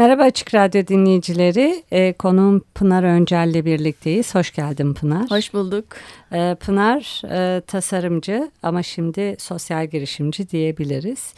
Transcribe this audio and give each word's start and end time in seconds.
Merhaba 0.00 0.22
Açık 0.22 0.54
Radyo 0.54 0.86
dinleyicileri. 0.86 1.82
E, 1.92 2.12
konuğum 2.12 2.60
Pınar 2.74 3.02
Öncel'le 3.02 3.64
birlikteyiz. 3.64 4.34
Hoş 4.34 4.54
geldin 4.54 4.94
Pınar. 4.94 5.30
Hoş 5.30 5.54
bulduk. 5.54 5.84
E, 6.32 6.56
Pınar 6.60 7.22
e, 7.30 7.60
tasarımcı 7.60 8.50
ama 8.62 8.82
şimdi 8.82 9.36
sosyal 9.38 9.86
girişimci 9.86 10.50
diyebiliriz. 10.50 11.34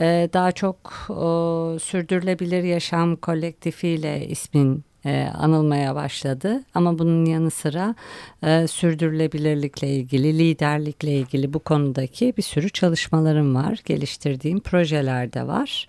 E, 0.00 0.28
daha 0.32 0.52
çok 0.52 0.76
o, 1.08 1.76
sürdürülebilir 1.82 2.62
yaşam 2.62 3.16
kolektifiyle 3.16 4.26
ismin 4.26 4.84
e, 5.06 5.28
anılmaya 5.38 5.94
başladı. 5.94 6.60
Ama 6.74 6.98
bunun 6.98 7.24
yanı 7.24 7.50
sıra 7.50 7.94
e, 8.42 8.66
sürdürülebilirlikle 8.66 9.88
ilgili, 9.88 10.38
liderlikle 10.38 11.12
ilgili 11.12 11.54
bu 11.54 11.58
konudaki 11.58 12.34
bir 12.36 12.42
sürü 12.42 12.70
çalışmalarım 12.70 13.54
var. 13.54 13.80
Geliştirdiğim 13.84 14.60
projeler 14.60 15.32
de 15.32 15.46
var. 15.46 15.88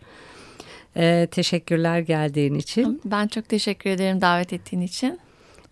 E, 0.97 1.27
teşekkürler 1.31 1.99
geldiğin 1.99 2.55
için. 2.55 3.01
Ben 3.05 3.27
çok 3.27 3.49
teşekkür 3.49 3.89
ederim 3.89 4.21
davet 4.21 4.53
ettiğin 4.53 4.81
için. 4.81 5.19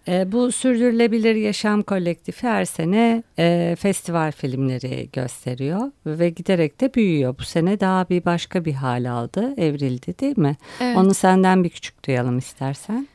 E, 0.07 0.31
bu 0.31 0.51
Sürdürülebilir 0.51 1.35
Yaşam 1.35 1.83
Kolektifi 1.83 2.47
her 2.47 2.65
sene 2.65 3.23
e, 3.39 3.75
festival 3.79 4.31
filmleri 4.31 5.09
gösteriyor 5.13 5.91
ve 6.05 6.29
giderek 6.29 6.81
de 6.81 6.93
büyüyor. 6.93 7.35
Bu 7.39 7.43
sene 7.43 7.79
daha 7.79 8.09
bir 8.09 8.25
başka 8.25 8.65
bir 8.65 8.73
hal 8.73 9.11
aldı, 9.11 9.53
evrildi 9.57 10.19
değil 10.19 10.37
mi? 10.37 10.57
Evet. 10.81 10.97
Onu 10.97 11.13
senden 11.13 11.63
bir 11.63 11.69
küçük 11.69 12.05
duyalım 12.07 12.37
istersen. 12.37 13.07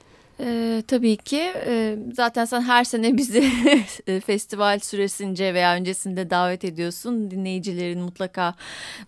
Ee, 0.43 0.83
tabii 0.89 1.17
ki 1.17 1.53
ee, 1.67 1.99
zaten 2.13 2.45
sen 2.45 2.61
her 2.61 2.85
sene 2.85 3.17
bizi 3.17 3.51
festival 4.27 4.79
süresince 4.79 5.55
veya 5.55 5.75
öncesinde 5.75 6.31
davet 6.31 6.65
ediyorsun. 6.65 7.31
Dinleyicilerin 7.31 8.01
mutlaka 8.01 8.55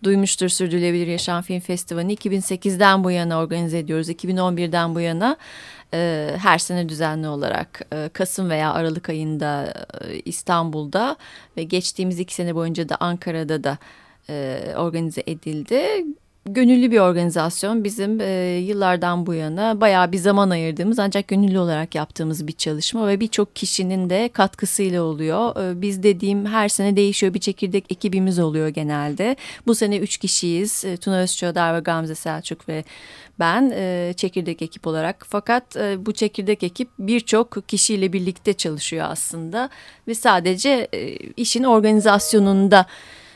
duymuştur 0.05 0.49
Sürdürülebilir 0.49 1.07
Yaşam 1.07 1.43
Film 1.43 1.61
Festivali 1.61 2.15
2008'den 2.15 3.05
bu 3.05 3.11
yana 3.11 3.39
organize 3.39 3.79
ediyoruz. 3.79 4.09
2011'den 4.09 4.95
bu 4.95 5.01
yana 5.01 5.37
e, 5.95 6.31
her 6.39 6.59
sene 6.59 6.89
düzenli 6.89 7.29
olarak 7.29 7.81
e, 7.93 8.11
Kasım 8.13 8.51
veya 8.51 8.73
Aralık 8.73 9.09
ayında 9.09 9.75
e, 10.01 10.21
İstanbul'da 10.25 11.17
ve 11.57 11.63
geçtiğimiz 11.63 12.21
iki 12.21 12.35
sene 12.35 12.55
boyunca 12.55 12.89
da 12.89 12.97
Ankara'da 13.01 13.65
da 13.65 13.79
e, 14.29 14.61
organize 14.77 15.23
edildi 15.27 16.05
gönüllü 16.47 16.91
bir 16.91 16.99
organizasyon. 16.99 17.85
Bizim 17.85 18.21
e, 18.21 18.57
yıllardan 18.57 19.27
bu 19.27 19.35
yana 19.35 19.81
bayağı 19.81 20.13
bir 20.13 20.19
zaman 20.19 20.51
ayırdığımız 20.51 20.99
ancak 20.99 21.29
gönüllü 21.29 21.59
olarak 21.59 21.95
yaptığımız 21.95 22.47
bir 22.47 22.53
çalışma 22.53 23.09
ve 23.09 23.21
birçok 23.21 23.57
kişinin 23.57 24.11
de 24.11 24.31
katkısıyla 24.33 25.03
oluyor. 25.03 25.57
E, 25.71 25.81
biz 25.83 26.03
dediğim 26.03 26.47
her 26.47 26.69
sene 26.69 26.97
değişiyor. 26.97 27.35
Bir 27.35 27.41
çekirdek 27.41 27.85
ekibimiz 27.93 28.39
oluyor 28.39 28.69
genelde. 28.69 29.37
Bu 29.67 29.75
sene 29.75 29.97
üç 29.97 30.17
kişiyiz. 30.17 30.85
E, 30.85 30.97
Tuna 30.97 31.19
Özçöder 31.19 31.75
ve 31.75 31.81
Gamze 31.81 32.15
Selçuk 32.15 32.69
ve 32.69 32.85
ben 33.39 33.73
e, 33.75 34.13
çekirdek 34.17 34.63
ekip 34.63 34.87
olarak. 34.87 35.27
Fakat 35.29 35.77
e, 35.77 36.07
bu 36.07 36.13
çekirdek 36.13 36.63
ekip 36.63 36.89
birçok 36.99 37.69
kişiyle 37.69 38.13
birlikte 38.13 38.53
çalışıyor 38.53 39.07
aslında 39.11 39.71
ve 40.09 40.15
sadece 40.15 40.89
e, 40.95 41.17
işin 41.17 41.65
organizasyonunda 41.65 42.87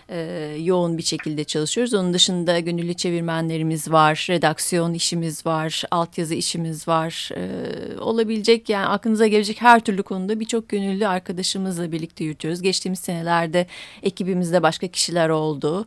e, 0.09 0.19
yoğun 0.61 0.99
bir 0.99 1.03
şekilde 1.03 1.45
çalışıyoruz. 1.45 1.95
Onun 1.95 2.15
dışında 2.15 2.61
gönüllü 2.61 2.95
çevirmenlerimiz 2.95 3.93
var, 3.93 4.27
redaksiyon 4.31 4.95
işimiz 4.95 5.47
var, 5.47 5.83
altyazı 5.91 6.35
işimiz 6.35 6.89
var. 6.89 7.31
E, 7.37 8.01
olabilecek 8.01 8.69
yani 8.69 8.87
aklınıza 8.87 9.27
gelecek 9.27 9.63
her 9.63 9.81
türlü 9.81 10.03
konuda 10.03 10.41
birçok 10.41 10.69
gönüllü 10.69 11.07
arkadaşımızla 11.07 11.93
birlikte 11.93 12.25
yürütüyoruz. 12.25 12.63
Geçtiğimiz 12.63 12.99
senelerde 12.99 13.67
ekibimizde 14.03 14.63
başka 14.63 14.87
kişiler 14.87 15.29
oldu. 15.29 15.87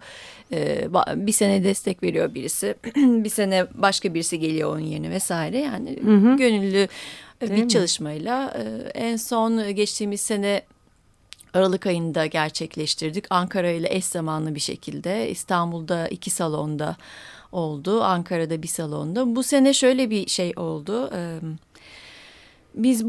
E, 0.51 0.87
bir 1.15 1.31
sene 1.31 1.63
destek 1.63 2.03
veriyor 2.03 2.33
birisi, 2.33 2.75
bir 2.95 3.29
sene 3.29 3.65
başka 3.73 4.13
birisi 4.13 4.39
geliyor 4.39 4.71
onun 4.71 4.85
yerine 4.85 5.09
vesaire. 5.09 5.59
Yani 5.59 5.99
hı 6.03 6.15
hı. 6.15 6.37
gönüllü 6.37 6.87
Değil 7.41 7.51
bir 7.51 7.63
mi? 7.63 7.69
çalışmayla 7.69 8.53
e, 8.57 8.89
en 8.99 9.15
son 9.15 9.75
geçtiğimiz 9.75 10.21
sene 10.21 10.61
Aralık 11.53 11.87
ayında 11.87 12.25
gerçekleştirdik. 12.25 13.25
Ankara 13.29 13.69
ile 13.71 13.87
eş 13.95 14.05
zamanlı 14.05 14.55
bir 14.55 14.59
şekilde 14.59 15.29
İstanbul'da 15.29 16.07
iki 16.07 16.29
salonda 16.29 16.95
oldu. 17.51 18.03
Ankara'da 18.03 18.63
bir 18.63 18.67
salonda. 18.67 19.35
Bu 19.35 19.43
sene 19.43 19.73
şöyle 19.73 20.09
bir 20.09 20.27
şey 20.27 20.53
oldu. 20.55 21.11
Biz 22.75 23.05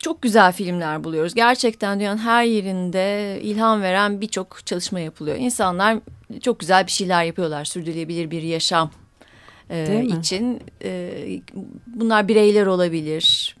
çok 0.00 0.22
güzel 0.22 0.52
filmler 0.52 1.04
buluyoruz. 1.04 1.34
Gerçekten 1.34 2.00
dünyanın 2.00 2.18
her 2.18 2.44
yerinde 2.44 3.38
ilham 3.42 3.82
veren 3.82 4.20
birçok 4.20 4.66
çalışma 4.66 5.00
yapılıyor. 5.00 5.36
İnsanlar 5.36 5.98
çok 6.42 6.60
güzel 6.60 6.86
bir 6.86 6.90
şeyler 6.90 7.24
yapıyorlar. 7.24 7.64
Sürdürülebilir 7.64 8.30
bir 8.30 8.42
yaşam 8.42 8.90
için. 10.18 10.60
Bunlar 11.86 12.28
bireyler 12.28 12.66
olabilir, 12.66 13.56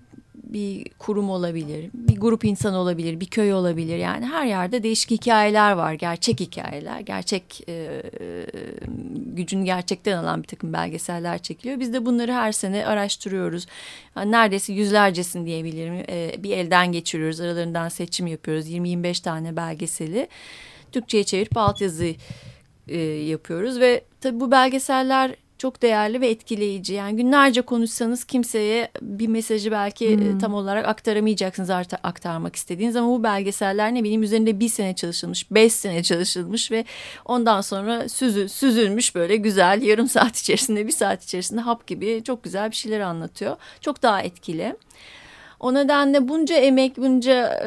bir 0.52 0.84
kurum 0.98 1.30
olabilir, 1.30 1.90
bir 1.94 2.16
grup 2.16 2.44
insan 2.44 2.74
olabilir, 2.74 3.20
bir 3.20 3.26
köy 3.26 3.54
olabilir. 3.54 3.96
Yani 3.96 4.26
her 4.26 4.46
yerde 4.46 4.82
değişik 4.82 5.10
hikayeler 5.10 5.72
var, 5.72 5.92
gerçek 5.92 6.40
hikayeler, 6.40 7.00
gerçek 7.00 7.68
e, 7.68 8.02
gücünü 9.16 9.64
gerçekten 9.64 10.16
alan 10.16 10.42
bir 10.42 10.48
takım 10.48 10.72
belgeseller 10.72 11.38
çekiliyor. 11.38 11.80
Biz 11.80 11.92
de 11.92 12.06
bunları 12.06 12.32
her 12.32 12.52
sene 12.52 12.86
araştırıyoruz. 12.86 13.66
Yani 14.16 14.32
neredeyse 14.32 14.72
yüzlercesin 14.72 15.46
diyebilirim. 15.46 16.04
E, 16.08 16.34
bir 16.38 16.50
elden 16.50 16.92
geçiriyoruz, 16.92 17.40
aralarından 17.40 17.88
seçim 17.88 18.26
yapıyoruz. 18.26 18.70
20-25 18.70 19.22
tane 19.22 19.56
belgeseli 19.56 20.28
Türkçe'ye 20.92 21.24
çevirip 21.24 21.56
altyazı 21.56 22.14
e, 22.88 22.98
yapıyoruz 23.00 23.80
ve 23.80 24.04
tabii 24.20 24.40
bu 24.40 24.50
belgeseller 24.50 25.36
çok 25.62 25.82
değerli 25.82 26.20
ve 26.20 26.30
etkileyici. 26.30 26.94
Yani 26.94 27.16
günlerce 27.16 27.62
konuşsanız 27.62 28.24
kimseye 28.24 28.90
bir 29.02 29.28
mesajı 29.28 29.70
belki 29.70 30.06
e, 30.06 30.16
hmm. 30.16 30.38
tam 30.38 30.54
olarak 30.54 30.88
aktaramayacaksınız 30.88 31.70
artık 31.70 32.00
aktarmak 32.02 32.56
istediğiniz 32.56 32.96
ama 32.96 33.08
bu 33.08 33.22
belgeseller 33.22 33.94
ne 33.94 34.04
bileyim 34.04 34.22
üzerinde 34.22 34.60
bir 34.60 34.68
sene 34.68 34.94
çalışılmış, 34.94 35.50
beş 35.50 35.72
sene 35.72 36.02
çalışılmış 36.02 36.70
ve 36.70 36.84
ondan 37.24 37.60
sonra 37.60 38.08
süzül, 38.08 38.48
süzülmüş 38.48 39.14
böyle 39.14 39.36
güzel 39.36 39.82
yarım 39.82 40.08
saat 40.08 40.38
içerisinde 40.38 40.86
bir 40.86 40.92
saat 40.92 41.24
içerisinde 41.24 41.60
hap 41.60 41.86
gibi 41.86 42.22
çok 42.24 42.44
güzel 42.44 42.70
bir 42.70 42.76
şeyler 42.76 43.00
anlatıyor. 43.00 43.56
Çok 43.80 44.02
daha 44.02 44.22
etkili. 44.22 44.76
O 45.62 45.74
nedenle 45.74 46.28
bunca 46.28 46.56
emek, 46.56 46.96
bunca 46.96 47.60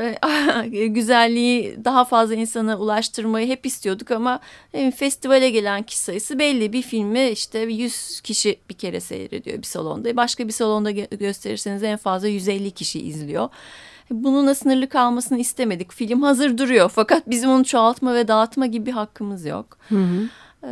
e, 0.74 0.88
güzelliği 0.88 1.86
daha 1.86 2.06
fazla 2.06 2.36
insana 2.36 2.78
ulaştırmayı 2.78 3.48
hep 3.48 3.66
istiyorduk 3.66 4.12
ama 4.12 4.40
e, 4.74 4.92
festivale 4.92 5.50
gelen 5.50 5.84
kişi 5.84 6.00
sayısı 6.00 6.40
belli. 6.40 6.74
Bir 6.74 6.82
filmi 6.82 7.30
işte 7.30 7.60
100 7.60 8.22
kişi 8.22 8.60
bir 8.70 8.74
kere 8.74 9.00
seyrediyor 9.00 9.58
bir 9.58 9.64
salonda. 9.64 10.18
Başka 10.18 10.48
bir 10.48 10.54
salonda 10.54 10.92
gösterirseniz 10.92 11.84
en 11.84 11.98
fazla 11.98 12.28
150 12.28 12.72
kişi 12.72 13.00
izliyor. 13.00 13.50
Bununla 14.12 14.56
sınırlı 14.56 14.90
kalmasını 14.90 15.40
istemedik. 15.40 15.94
Film 15.94 16.22
hazır 16.22 16.58
duruyor 16.58 16.92
fakat 16.96 17.30
bizim 17.30 17.50
onu 17.50 17.66
çoğaltma 17.66 18.14
ve 18.14 18.28
dağıtma 18.28 18.66
gibi 18.66 18.86
bir 18.86 18.92
hakkımız 18.92 19.46
yok. 19.46 19.78
Hı 19.90 19.96
hı. 19.96 20.30
E, 20.64 20.70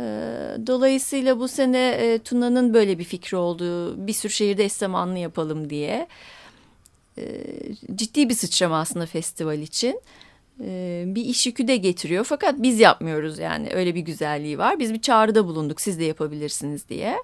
dolayısıyla 0.66 1.38
bu 1.38 1.48
sene 1.48 2.18
Tuna'nın 2.24 2.74
böyle 2.74 2.98
bir 2.98 3.04
fikri 3.04 3.36
oldu. 3.36 3.94
Bir 4.06 4.12
sürü 4.12 4.32
şehirde 4.32 4.64
eş 4.64 4.72
zamanlı 4.72 5.18
yapalım 5.18 5.70
diye. 5.70 6.08
E, 7.18 7.44
ciddi 7.94 8.28
bir 8.28 8.34
sıçrama 8.34 8.80
aslında 8.80 9.06
festival 9.06 9.58
için. 9.58 10.00
E, 10.60 11.04
bir 11.06 11.24
iş 11.24 11.46
yükü 11.46 11.68
de 11.68 11.76
getiriyor 11.76 12.24
fakat 12.24 12.62
biz 12.62 12.80
yapmıyoruz 12.80 13.38
yani 13.38 13.70
öyle 13.72 13.94
bir 13.94 14.00
güzelliği 14.00 14.58
var. 14.58 14.78
Biz 14.78 14.94
bir 14.94 15.00
çağrıda 15.00 15.46
bulunduk 15.46 15.80
siz 15.80 15.98
de 15.98 16.04
yapabilirsiniz 16.04 16.88
diye. 16.88 17.16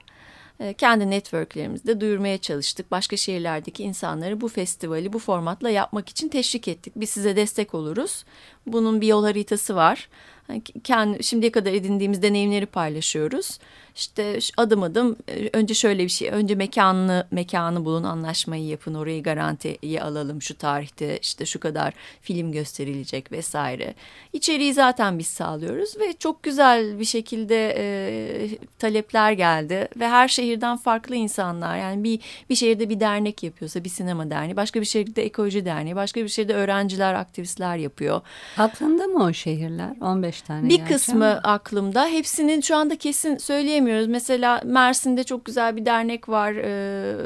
E, 0.61 0.73
kendi 0.73 1.11
networklerimizde 1.11 2.01
duyurmaya 2.01 2.39
çalıştık. 2.39 2.91
Başka 2.91 3.17
şehirlerdeki 3.17 3.83
insanları 3.83 4.41
bu 4.41 4.49
festivali 4.49 5.13
bu 5.13 5.19
formatla 5.19 5.71
yapmak 5.71 6.09
için 6.09 6.29
teşvik 6.29 6.69
ettik. 6.69 6.93
Biz 6.97 7.11
size 7.11 7.37
destek 7.37 7.75
oluruz. 7.75 8.25
Bunun 8.67 9.01
bir 9.01 9.07
yol 9.07 9.25
haritası 9.25 9.77
var. 9.77 10.09
Yani 10.49 10.63
kendi 10.85 11.25
şimdiye 11.25 11.53
kadar 11.53 11.73
edindiğimiz 11.73 12.23
deneyimleri 12.23 12.67
paylaşıyoruz. 12.67 13.59
İşte 13.97 14.39
adım 14.57 14.83
adım 14.83 15.17
e, 15.29 15.51
önce 15.53 15.75
şöyle 15.75 16.05
bir 16.05 16.09
şey. 16.09 16.29
Önce 16.29 16.55
mekanını 16.55 17.27
mekanı 17.31 17.85
bulun, 17.85 18.03
anlaşmayı 18.03 18.65
yapın. 18.65 18.95
Orayı 18.95 19.23
garantiye 19.23 20.03
alalım 20.03 20.43
şu 20.43 20.59
tarihte 20.59 21.19
işte 21.19 21.47
şu 21.47 21.61
kadar 21.61 21.95
film 22.23 22.53
gösterilecek 22.53 23.33
vesaire. 23.33 23.95
İçeriği 24.33 24.75
zaten 24.75 25.19
biz 25.19 25.27
sağlıyoruz 25.27 26.01
ve 26.01 26.13
çok 26.19 26.43
güzel 26.43 26.99
bir 26.99 27.05
şekilde 27.05 27.75
e, 27.77 28.49
talepler 28.79 29.33
geldi 29.33 29.89
ve 29.97 30.09
her 30.09 30.29
şehirden 30.29 30.77
farklı 30.77 31.15
insanlar. 31.15 31.79
Yani 31.79 32.05
bir 32.05 32.21
bir 32.51 32.55
şehirde 32.55 32.89
bir 32.89 33.01
dernek 33.01 33.43
yapıyorsa 33.43 33.85
bir 33.85 33.89
sinema 33.89 34.31
derneği, 34.31 34.57
başka 34.57 34.81
bir 34.81 34.87
şehirde 34.87 35.25
ekoloji 35.25 35.65
derneği, 35.65 35.97
başka 35.97 36.23
bir 36.23 36.29
şehirde 36.29 36.55
öğrenciler, 36.55 37.15
aktivistler 37.15 37.77
yapıyor. 37.77 38.21
Aklında 38.59 39.07
mı 39.07 39.25
o 39.25 39.33
şehirler? 39.33 39.97
15 40.01 40.43
tane. 40.43 40.69
Bir 40.69 40.85
kısmı 40.87 41.27
aklımda. 41.27 42.07
Hepsinin 42.07 42.61
şu 42.61 42.77
anda 42.77 42.97
kesin 42.97 43.37
söyleyemiyorum 43.37 43.80
bilemiyoruz. 43.81 44.09
Mesela 44.09 44.61
Mersin'de 44.65 45.25
çok 45.25 45.45
güzel 45.45 45.77
bir 45.77 45.87
dernek 45.87 46.29
var. 46.29 46.53
E, 46.53 47.17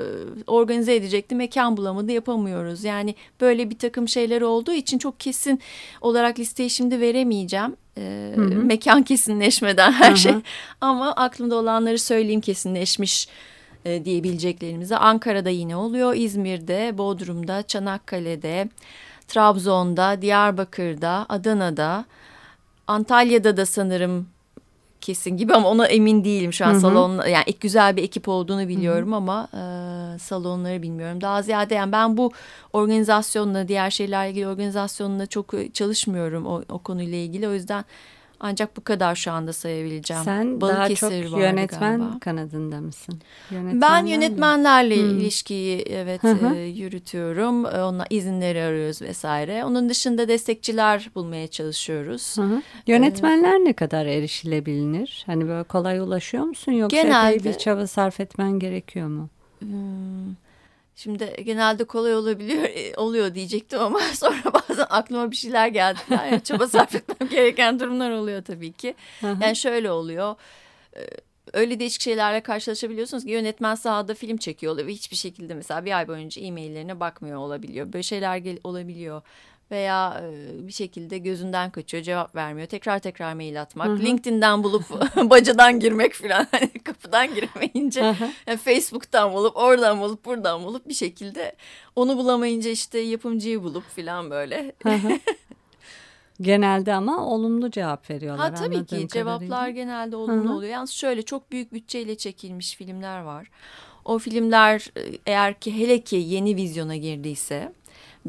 organize 0.46 0.94
edecekti. 0.94 1.34
Mekan 1.34 1.76
bulamadı 1.76 2.12
yapamıyoruz. 2.12 2.84
Yani 2.84 3.14
böyle 3.40 3.70
bir 3.70 3.78
takım 3.78 4.08
şeyler 4.08 4.40
olduğu 4.40 4.72
için 4.72 4.98
çok 4.98 5.20
kesin 5.20 5.60
olarak 6.00 6.38
listeyi 6.38 6.70
şimdi 6.70 7.00
veremeyeceğim. 7.00 7.76
E, 7.98 8.32
hı 8.34 8.40
hı. 8.40 8.64
Mekan 8.64 9.02
kesinleşmeden 9.02 9.92
her 9.92 10.10
hı 10.10 10.12
hı. 10.12 10.16
şey. 10.16 10.34
Ama 10.80 11.12
aklımda 11.12 11.56
olanları 11.56 11.98
söyleyeyim 11.98 12.40
kesinleşmiş 12.40 13.28
e, 13.84 14.04
diyebileceklerimize. 14.04 14.96
Ankara'da 14.96 15.50
yine 15.50 15.76
oluyor. 15.76 16.14
İzmir'de, 16.16 16.98
Bodrum'da, 16.98 17.62
Çanakkale'de, 17.62 18.68
Trabzon'da, 19.28 20.22
Diyarbakır'da, 20.22 21.26
Adana'da, 21.28 22.04
Antalya'da 22.86 23.56
da 23.56 23.66
sanırım 23.66 24.33
kesin 25.04 25.36
gibi 25.36 25.54
ama 25.54 25.68
ona 25.68 25.86
emin 25.86 26.24
değilim 26.24 26.52
şu 26.52 26.66
an 26.66 26.72
Hı 26.72 26.76
-hı. 26.76 26.80
salon 26.80 27.26
yani 27.26 27.44
güzel 27.60 27.96
bir 27.96 28.02
ekip 28.02 28.28
olduğunu 28.28 28.68
biliyorum 28.68 29.08
Hı 29.08 29.12
-hı. 29.12 29.16
ama 29.16 29.48
e, 29.52 30.18
salonları 30.18 30.82
bilmiyorum. 30.82 31.20
Daha 31.20 31.42
ziyade 31.42 31.74
yani 31.74 31.92
ben 31.92 32.16
bu 32.16 32.32
organizasyonla 32.72 33.68
diğer 33.68 33.90
şeylerle 33.90 34.30
ilgili 34.30 34.48
organizasyonla 34.48 35.26
çok 35.26 35.74
çalışmıyorum 35.74 36.46
o, 36.46 36.62
o 36.68 36.78
konuyla 36.78 37.18
ilgili 37.18 37.48
o 37.48 37.52
yüzden 37.52 37.84
ancak 38.44 38.76
bu 38.76 38.84
kadar 38.84 39.14
şu 39.14 39.32
anda 39.32 39.52
sayabileceğim. 39.52 40.22
Sen 40.24 40.60
Balıkesir 40.60 41.22
daha 41.22 41.30
çok 41.30 41.40
yönetmen 41.40 41.98
galiba. 41.98 42.18
kanadında 42.18 42.80
mısın? 42.80 43.20
ben 43.50 44.06
yönetmenlerle 44.06 44.96
mi? 44.96 45.02
ilişkiyi 45.02 45.82
evet 45.82 46.24
E, 46.24 46.58
yürütüyorum. 46.58 47.66
E, 47.66 47.82
onunla 47.82 48.06
izinleri 48.10 48.62
arıyoruz 48.62 49.02
vesaire. 49.02 49.64
Onun 49.64 49.88
dışında 49.88 50.28
destekçiler 50.28 51.10
bulmaya 51.14 51.46
çalışıyoruz. 51.46 52.38
Hı 52.38 52.42
hı. 52.42 52.62
Yönetmenler 52.86 53.60
ee, 53.60 53.64
ne 53.64 53.72
kadar 53.72 54.06
erişilebilir? 54.06 55.22
Hani 55.26 55.48
böyle 55.48 55.64
kolay 55.64 55.98
ulaşıyor 55.98 56.44
musun 56.44 56.72
yoksa 56.72 57.02
genelde, 57.02 57.44
bir 57.44 57.58
çaba 57.58 57.86
sarf 57.86 58.20
etmen 58.20 58.58
gerekiyor 58.58 59.08
mu? 59.08 59.28
Hmm, 59.58 60.34
Şimdi 60.96 61.36
genelde 61.44 61.84
kolay 61.84 62.14
olabiliyor 62.14 62.62
e, 62.62 62.94
oluyor 62.96 63.34
diyecektim 63.34 63.80
ama 63.80 64.00
sonra 64.14 64.52
bazen 64.54 64.86
aklıma 64.90 65.30
bir 65.30 65.36
şeyler 65.36 65.68
geldi. 65.68 65.98
Yani 66.10 66.40
çaba 66.44 66.68
sarf 66.68 66.94
etmem 66.94 67.28
gereken 67.28 67.80
durumlar 67.80 68.10
oluyor 68.10 68.44
tabii 68.44 68.72
ki. 68.72 68.94
Yani 69.22 69.56
şöyle 69.56 69.90
oluyor. 69.90 70.36
E, 70.96 71.00
öyle 71.52 71.80
değişik 71.80 72.02
şeylerle 72.02 72.40
karşılaşabiliyorsunuz 72.40 73.24
ki 73.24 73.30
yönetmen 73.30 73.74
sahada 73.74 74.14
film 74.14 74.36
çekiyor 74.36 74.72
oluyor 74.72 74.86
ve 74.86 74.92
hiçbir 74.92 75.16
şekilde 75.16 75.54
mesela 75.54 75.84
bir 75.84 75.98
ay 75.98 76.08
boyunca 76.08 76.42
e-maillerine 76.42 77.00
bakmıyor 77.00 77.38
olabiliyor. 77.38 77.92
Böyle 77.92 78.02
şeyler 78.02 78.58
olabiliyor 78.64 79.22
veya 79.70 80.24
bir 80.58 80.72
şekilde 80.72 81.18
gözünden 81.18 81.70
kaçıyor 81.70 82.02
cevap 82.02 82.34
vermiyor 82.34 82.68
tekrar 82.68 82.98
tekrar 82.98 83.34
mail 83.34 83.62
atmak 83.62 83.88
hı 83.88 83.92
hı. 83.92 84.02
LinkedIn'den 84.02 84.62
bulup 84.62 84.84
bacadan 85.16 85.80
girmek 85.80 86.12
falan 86.12 86.46
hani 86.50 86.70
kapıdan 86.84 87.34
giremeyince 87.34 88.00
yani 88.46 88.58
Facebook'tan 88.58 89.32
bulup 89.32 89.56
oradan 89.56 90.00
bulup 90.00 90.24
buradan 90.24 90.64
bulup 90.64 90.88
bir 90.88 90.94
şekilde 90.94 91.56
onu 91.96 92.16
bulamayınca 92.16 92.70
işte 92.70 92.98
yapımcıyı 92.98 93.62
bulup 93.62 93.84
falan 93.84 94.30
böyle. 94.30 94.72
Genelde 96.40 96.94
ama 96.94 97.26
olumlu 97.26 97.70
cevap 97.70 98.10
veriyorlar. 98.10 98.54
Ha 98.54 98.54
tabii 98.54 98.86
ki 98.86 99.08
cevaplar 99.08 99.68
genelde 99.68 100.16
olumlu 100.16 100.44
Hı-hı. 100.44 100.54
oluyor. 100.54 100.72
Yalnız 100.72 100.90
şöyle 100.90 101.22
çok 101.22 101.52
büyük 101.52 101.72
bütçeyle 101.72 102.16
çekilmiş 102.16 102.76
filmler 102.76 103.20
var. 103.20 103.50
O 104.04 104.18
filmler 104.18 104.90
eğer 105.26 105.60
ki 105.60 105.78
hele 105.78 106.00
ki 106.00 106.16
yeni 106.16 106.56
vizyona 106.56 106.96
girdiyse 106.96 107.72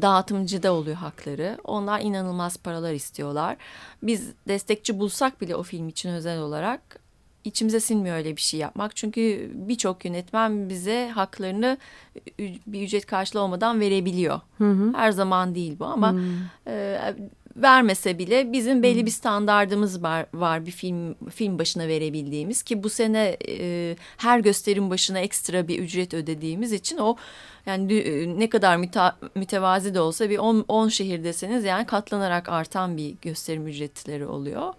dağıtımcıda 0.02 0.72
oluyor 0.72 0.96
hakları. 0.96 1.58
Onlar 1.64 2.00
inanılmaz 2.00 2.56
paralar 2.56 2.92
istiyorlar. 2.92 3.56
Biz 4.02 4.32
destekçi 4.48 4.98
bulsak 4.98 5.40
bile 5.40 5.56
o 5.56 5.62
film 5.62 5.88
için 5.88 6.10
özel 6.10 6.38
olarak 6.38 7.06
içimize 7.44 7.80
sinmiyor 7.80 8.16
öyle 8.16 8.36
bir 8.36 8.40
şey 8.40 8.60
yapmak. 8.60 8.96
Çünkü 8.96 9.50
birçok 9.54 10.04
yönetmen 10.04 10.68
bize 10.68 11.08
haklarını 11.08 11.78
bir 12.66 12.82
ücret 12.82 13.06
karşılığı 13.06 13.40
olmadan 13.40 13.80
verebiliyor. 13.80 14.40
Hı 14.58 14.70
hı. 14.70 14.92
Her 14.96 15.12
zaman 15.12 15.54
değil 15.54 15.78
bu 15.78 15.84
ama 15.84 16.12
hı. 16.12 16.20
e, 16.66 17.14
vermese 17.56 18.18
bile 18.18 18.52
bizim 18.52 18.82
belli 18.82 19.06
bir 19.06 19.10
standardımız 19.10 20.02
var, 20.02 20.26
var 20.34 20.66
bir 20.66 20.70
film 20.70 21.14
film 21.30 21.58
başına 21.58 21.88
verebildiğimiz 21.88 22.62
ki 22.62 22.82
bu 22.82 22.88
sene 22.90 23.36
e, 23.48 23.96
her 24.16 24.38
gösterim 24.38 24.90
başına 24.90 25.18
ekstra 25.18 25.68
bir 25.68 25.78
ücret 25.78 26.14
ödediğimiz 26.14 26.72
için 26.72 26.98
o 26.98 27.16
yani 27.66 27.94
e, 27.94 28.38
ne 28.38 28.48
kadar 28.48 28.76
müta, 28.76 29.16
mütevazi 29.34 29.94
de 29.94 30.00
olsa 30.00 30.30
bir 30.30 30.38
10 30.38 30.88
şehirdeseniz 30.88 31.64
yani 31.64 31.86
katlanarak 31.86 32.48
artan 32.48 32.96
bir 32.96 33.14
gösterim 33.22 33.66
ücretleri 33.66 34.26
oluyor. 34.26 34.74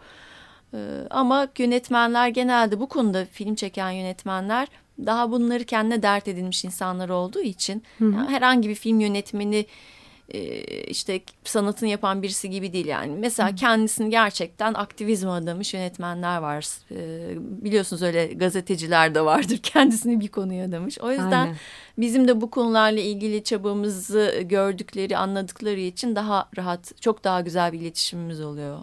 E, 0.74 0.80
ama 1.10 1.48
yönetmenler 1.58 2.28
genelde 2.28 2.80
bu 2.80 2.88
konuda 2.88 3.26
film 3.26 3.56
çeken 3.56 3.92
yönetmenler 3.92 4.68
daha 5.06 5.32
bunları 5.32 5.64
kendine 5.64 6.02
dert 6.02 6.28
edilmiş 6.28 6.66
insanlar 6.66 7.10
olduğu 7.10 7.42
için 7.42 7.84
yani 8.00 8.30
herhangi 8.30 8.70
bir 8.70 8.76
film 8.76 9.00
yönetmeni 9.00 9.66
e, 10.30 10.62
işte 10.84 11.22
sanatını 11.44 11.90
yapan 11.90 12.24
birisi 12.24 12.50
gibi 12.50 12.74
değil 12.74 12.86
yani. 12.86 13.16
Mesela 13.20 13.56
kendisini 13.56 14.10
gerçekten 14.10 14.74
aktivizm 14.74 15.30
adamış 15.30 15.74
yönetmenler 15.74 16.38
var. 16.38 16.68
E, 16.92 17.34
biliyorsunuz 17.38 18.02
öyle 18.02 18.28
gazeteciler 18.28 19.16
de 19.16 19.26
vardır 19.26 19.58
kendisini 19.64 20.20
bir 20.20 20.28
konuya 20.28 20.66
adamış. 20.66 21.00
O 21.00 21.12
yüzden 21.12 21.32
Aynen. 21.32 21.56
bizim 21.98 22.28
de 22.28 22.42
bu 22.42 22.50
konularla 22.50 23.00
ilgili 23.00 23.44
çabamızı 23.44 24.44
gördükleri, 24.46 25.18
anladıkları 25.18 25.80
için 25.80 26.16
daha 26.16 26.50
rahat, 26.58 27.02
çok 27.02 27.24
daha 27.24 27.42
güzel 27.42 27.74
bir 27.74 27.80
iletişimimiz 27.80 28.42
oluyor. 28.42 28.80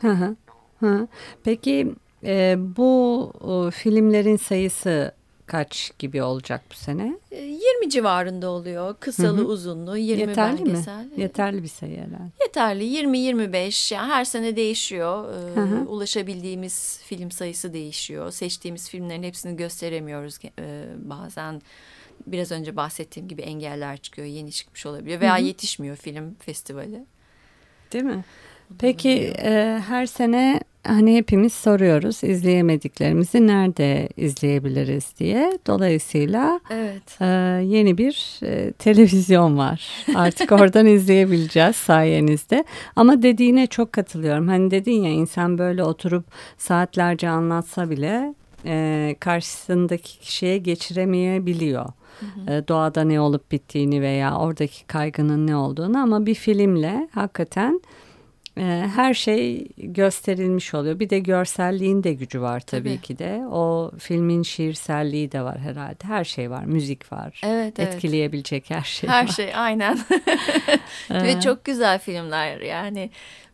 Hı 0.00 0.36
hı. 0.80 1.08
Peki 1.44 1.94
e, 2.24 2.56
bu 2.58 3.24
o, 3.40 3.70
filmlerin 3.70 4.36
sayısı 4.36 5.12
kaç 5.46 5.92
gibi 5.98 6.22
olacak 6.22 6.62
bu 6.70 6.74
sene? 6.74 7.18
20 7.30 7.56
ee, 7.86 7.88
civarında 7.88 8.50
oluyor. 8.50 8.96
Kısalı, 9.00 9.38
Hı 9.38 9.42
-hı. 9.42 9.44
uzunlu, 9.44 9.96
20 9.96 10.20
Yeterli 10.20 10.66
belgesel. 10.66 11.04
mi? 11.04 11.10
Yeterli 11.16 11.62
bir 11.62 11.68
sayı 11.68 11.96
herhalde. 11.96 12.32
Yeterli. 12.40 12.84
20-25 12.84 13.94
yani 13.94 14.12
her 14.12 14.24
sene 14.24 14.56
değişiyor. 14.56 15.32
Ee, 15.32 15.60
Hı 15.60 15.60
-hı. 15.60 15.86
Ulaşabildiğimiz 15.86 17.00
film 17.04 17.30
sayısı 17.30 17.72
değişiyor. 17.72 18.30
Seçtiğimiz 18.30 18.90
filmlerin 18.90 19.22
hepsini 19.22 19.56
gösteremiyoruz 19.56 20.38
ee, 20.60 20.84
bazen. 20.98 21.62
Biraz 22.26 22.52
önce 22.52 22.76
bahsettiğim 22.76 23.28
gibi 23.28 23.42
engeller 23.42 23.96
çıkıyor, 23.96 24.28
yeni 24.28 24.52
çıkmış 24.52 24.86
olabiliyor 24.86 25.20
veya 25.20 25.36
Hı 25.38 25.40
-hı. 25.40 25.44
yetişmiyor 25.44 25.96
film 25.96 26.34
festivali. 26.34 27.06
Değil 27.92 28.04
mi? 28.04 28.24
Peki 28.78 29.32
e, 29.38 29.80
her 29.88 30.06
sene 30.06 30.60
hani 30.86 31.16
hepimiz 31.16 31.52
soruyoruz 31.52 32.24
izleyemediklerimizi 32.24 33.46
nerede 33.46 34.08
izleyebiliriz 34.16 35.12
diye. 35.18 35.58
Dolayısıyla 35.66 36.60
evet. 36.70 37.20
e, 37.20 37.26
yeni 37.64 37.98
bir 37.98 38.40
e, 38.42 38.72
televizyon 38.72 39.58
var. 39.58 39.88
Artık 40.14 40.52
oradan 40.52 40.86
izleyebileceğiz 40.86 41.76
sayenizde. 41.76 42.64
Ama 42.96 43.22
dediğine 43.22 43.66
çok 43.66 43.92
katılıyorum. 43.92 44.48
Hani 44.48 44.70
dedin 44.70 45.02
ya 45.02 45.10
insan 45.10 45.58
böyle 45.58 45.84
oturup 45.84 46.24
saatlerce 46.58 47.28
anlatsa 47.28 47.90
bile 47.90 48.34
e, 48.66 49.16
karşısındaki 49.20 50.18
kişiye 50.18 50.58
geçiremeyebiliyor. 50.58 51.84
Hı 52.20 52.26
hı. 52.26 52.52
E, 52.52 52.68
doğada 52.68 53.04
ne 53.04 53.20
olup 53.20 53.52
bittiğini 53.52 54.02
veya 54.02 54.38
oradaki 54.38 54.86
kaygının 54.86 55.46
ne 55.46 55.56
olduğunu 55.56 55.98
ama 55.98 56.26
bir 56.26 56.34
filmle 56.34 57.08
hakikaten 57.12 57.80
ee, 58.56 58.90
her 58.96 59.14
şey 59.14 59.68
gösterilmiş 59.76 60.74
oluyor. 60.74 60.98
Bir 60.98 61.10
de 61.10 61.18
görselliğin 61.18 62.02
de 62.02 62.12
gücü 62.12 62.40
var 62.40 62.60
tabii, 62.60 62.88
tabii. 62.88 63.00
ki 63.00 63.18
de. 63.18 63.42
O 63.50 63.92
filmin 63.98 64.42
şiirselliği 64.42 65.32
de 65.32 65.42
var 65.42 65.58
herhalde. 65.58 66.04
Her 66.04 66.24
şey 66.24 66.50
var. 66.50 66.64
Müzik 66.64 67.12
var. 67.12 67.40
Evet, 67.44 67.74
evet. 67.78 67.94
Etkileyebilecek 67.94 68.70
her 68.70 68.82
şey 68.82 69.10
her 69.10 69.22
var. 69.22 69.28
şey 69.28 69.54
aynen. 69.54 69.98
Ve 71.10 71.40
çok 71.40 71.64
güzel 71.64 71.98
filmler 71.98 72.60
yani. 72.60 73.10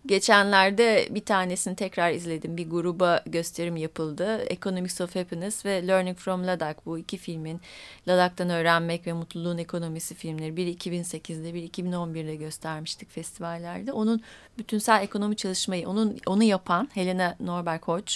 Geçenlerde 0.07 1.09
bir 1.11 1.25
tanesini 1.25 1.77
tekrar 1.77 2.13
izledim. 2.13 2.57
Bir 2.57 2.71
gruba 2.71 3.23
gösterim 3.27 3.77
yapıldı. 3.77 4.45
Economics 4.45 5.01
of 5.01 5.17
Happiness 5.17 5.65
ve 5.67 5.87
Learning 5.87 6.19
from 6.19 6.47
Ladakh 6.47 6.87
bu 6.87 6.99
iki 6.99 7.17
filmin 7.17 7.61
Ladak'tan 8.09 8.51
öğrenmek 8.51 9.07
ve 9.07 9.13
mutluluğun 9.13 9.59
ekonomisi 9.59 10.15
filmleri. 10.15 10.57
Biri 10.57 10.75
2008'de, 10.75 11.55
biri 11.55 11.67
2011'de 11.69 12.37
göstermiştik 12.37 13.11
festivallerde. 13.11 13.93
Onun 13.93 14.23
bütünsel 14.59 15.03
ekonomi 15.03 15.37
çalışmayı, 15.37 15.89
onun 15.89 16.19
onu 16.27 16.43
yapan 16.43 16.89
Helena 16.95 17.37
Norberg 17.41 17.83
Hodge 17.83 18.13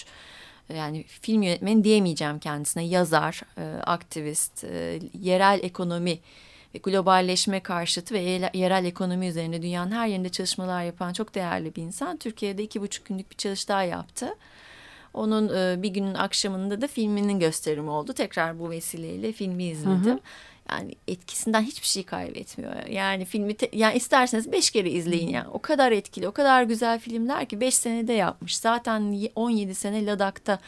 yani 0.74 1.04
film 1.04 1.42
yönetmeni 1.42 1.84
diyemeyeceğim 1.84 2.38
kendisine 2.38 2.84
yazar, 2.84 3.42
e, 3.58 3.82
aktivist, 3.82 4.64
e, 4.64 5.00
yerel 5.20 5.60
ekonomi 5.62 6.18
globalleşme 6.82 7.60
karşıtı 7.60 8.14
ve 8.14 8.20
yerel 8.54 8.84
ekonomi 8.84 9.26
üzerine 9.26 9.62
dünyanın 9.62 9.90
her 9.90 10.06
yerinde 10.06 10.28
çalışmalar 10.28 10.82
yapan 10.82 11.12
çok 11.12 11.34
değerli 11.34 11.76
bir 11.76 11.82
insan. 11.82 12.16
Türkiye'de 12.16 12.62
iki 12.62 12.80
buçuk 12.80 13.06
günlük 13.06 13.30
bir 13.30 13.36
çalış 13.36 13.68
daha 13.68 13.82
yaptı. 13.82 14.34
Onun 15.14 15.56
e, 15.56 15.82
bir 15.82 15.88
günün 15.88 16.14
akşamında 16.14 16.80
da 16.80 16.86
filminin 16.86 17.38
gösterimi 17.38 17.90
oldu. 17.90 18.12
Tekrar 18.12 18.58
bu 18.58 18.70
vesileyle 18.70 19.32
filmi 19.32 19.64
izledim. 19.64 20.04
Hı 20.04 20.10
hı. 20.12 20.20
Yani 20.70 20.94
etkisinden 21.08 21.62
hiçbir 21.62 21.86
şey 21.86 22.02
kaybetmiyor. 22.02 22.86
Yani 22.86 23.24
filmi 23.24 23.54
te, 23.54 23.68
yani 23.72 23.96
isterseniz 23.96 24.52
beş 24.52 24.70
kere 24.70 24.90
izleyin 24.90 25.28
yani. 25.28 25.48
O 25.48 25.58
kadar 25.58 25.92
etkili, 25.92 26.28
o 26.28 26.32
kadar 26.32 26.62
güzel 26.62 26.98
filmler 26.98 27.46
ki 27.46 27.60
beş 27.60 27.74
senede 27.74 28.12
yapmış. 28.12 28.56
Zaten 28.56 29.28
17 29.34 29.74
sene 29.74 30.06
Ladak'ta 30.06 30.58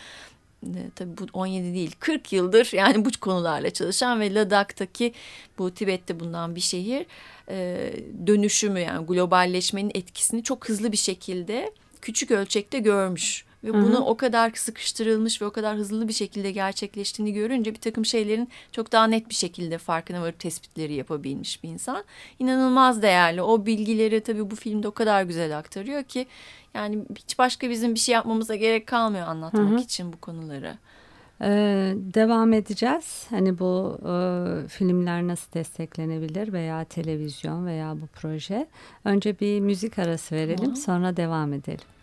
tabii 0.96 1.18
bu 1.18 1.26
17 1.32 1.74
değil 1.74 1.94
40 2.00 2.32
yıldır 2.32 2.70
yani 2.72 3.04
bu 3.04 3.10
konularla 3.20 3.70
çalışan 3.70 4.20
ve 4.20 4.34
Ladak'taki 4.34 5.12
bu 5.58 5.74
Tibet'te 5.74 6.20
bulunan 6.20 6.54
bir 6.54 6.60
şehir 6.60 7.06
e, 7.50 7.90
dönüşümü 8.26 8.80
yani 8.80 9.06
globalleşmenin 9.06 9.90
etkisini 9.94 10.42
çok 10.42 10.68
hızlı 10.68 10.92
bir 10.92 10.96
şekilde 10.96 11.72
küçük 12.00 12.30
ölçekte 12.30 12.78
görmüş. 12.78 13.45
Ve 13.64 13.68
Hı-hı. 13.68 13.82
bunu 13.82 13.98
o 13.98 14.16
kadar 14.16 14.52
sıkıştırılmış 14.54 15.42
ve 15.42 15.46
o 15.46 15.50
kadar 15.50 15.76
hızlı 15.76 16.08
bir 16.08 16.12
şekilde 16.12 16.50
gerçekleştiğini 16.50 17.32
görünce 17.32 17.74
bir 17.74 17.80
takım 17.80 18.04
şeylerin 18.04 18.48
çok 18.72 18.92
daha 18.92 19.06
net 19.06 19.28
bir 19.28 19.34
şekilde 19.34 19.78
farkına 19.78 20.22
varıp 20.22 20.38
tespitleri 20.38 20.94
yapabilmiş 20.94 21.62
bir 21.62 21.68
insan. 21.68 22.04
İnanılmaz 22.38 23.02
değerli. 23.02 23.42
O 23.42 23.66
bilgileri 23.66 24.20
tabii 24.20 24.50
bu 24.50 24.56
filmde 24.56 24.88
o 24.88 24.92
kadar 24.92 25.22
güzel 25.22 25.58
aktarıyor 25.58 26.02
ki 26.02 26.26
yani 26.74 26.98
hiç 27.18 27.38
başka 27.38 27.70
bizim 27.70 27.94
bir 27.94 28.00
şey 28.00 28.12
yapmamıza 28.12 28.54
gerek 28.54 28.86
kalmıyor 28.86 29.26
anlatmak 29.26 29.70
Hı-hı. 29.70 29.80
için 29.80 30.12
bu 30.12 30.16
konuları. 30.16 30.78
Ee, 31.42 31.94
devam 31.96 32.52
edeceğiz. 32.52 33.26
Hani 33.30 33.58
bu 33.58 33.98
e, 34.02 34.68
filmler 34.68 35.26
nasıl 35.26 35.52
desteklenebilir 35.52 36.52
veya 36.52 36.84
televizyon 36.84 37.66
veya 37.66 37.94
bu 38.00 38.06
proje. 38.06 38.66
Önce 39.04 39.40
bir 39.40 39.60
müzik 39.60 39.98
arası 39.98 40.34
verelim, 40.34 40.66
Hı-hı. 40.66 40.76
sonra 40.76 41.16
devam 41.16 41.52
edelim. 41.52 41.95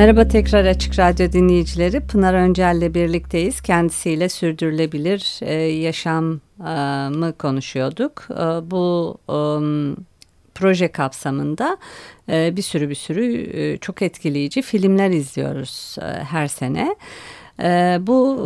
Merhaba 0.00 0.28
tekrar 0.28 0.64
Açık 0.64 0.98
Radyo 0.98 1.32
dinleyicileri. 1.32 2.00
Pınar 2.00 2.34
Öncel'le 2.34 2.94
birlikteyiz. 2.94 3.60
Kendisiyle 3.60 4.28
sürdürülebilir 4.28 5.40
e, 5.42 5.54
yaşamı 5.62 7.32
konuşuyorduk. 7.38 8.28
E, 8.30 8.70
bu 8.70 9.18
e, 9.28 9.36
proje 10.54 10.92
kapsamında 10.92 11.76
e, 12.28 12.56
bir 12.56 12.62
sürü 12.62 12.88
bir 12.88 12.94
sürü 12.94 13.50
e, 13.58 13.78
çok 13.78 14.02
etkileyici 14.02 14.62
filmler 14.62 15.10
izliyoruz 15.10 15.96
e, 16.02 16.04
her 16.04 16.48
sene. 16.48 16.96
E, 17.62 17.98
bu 18.00 18.36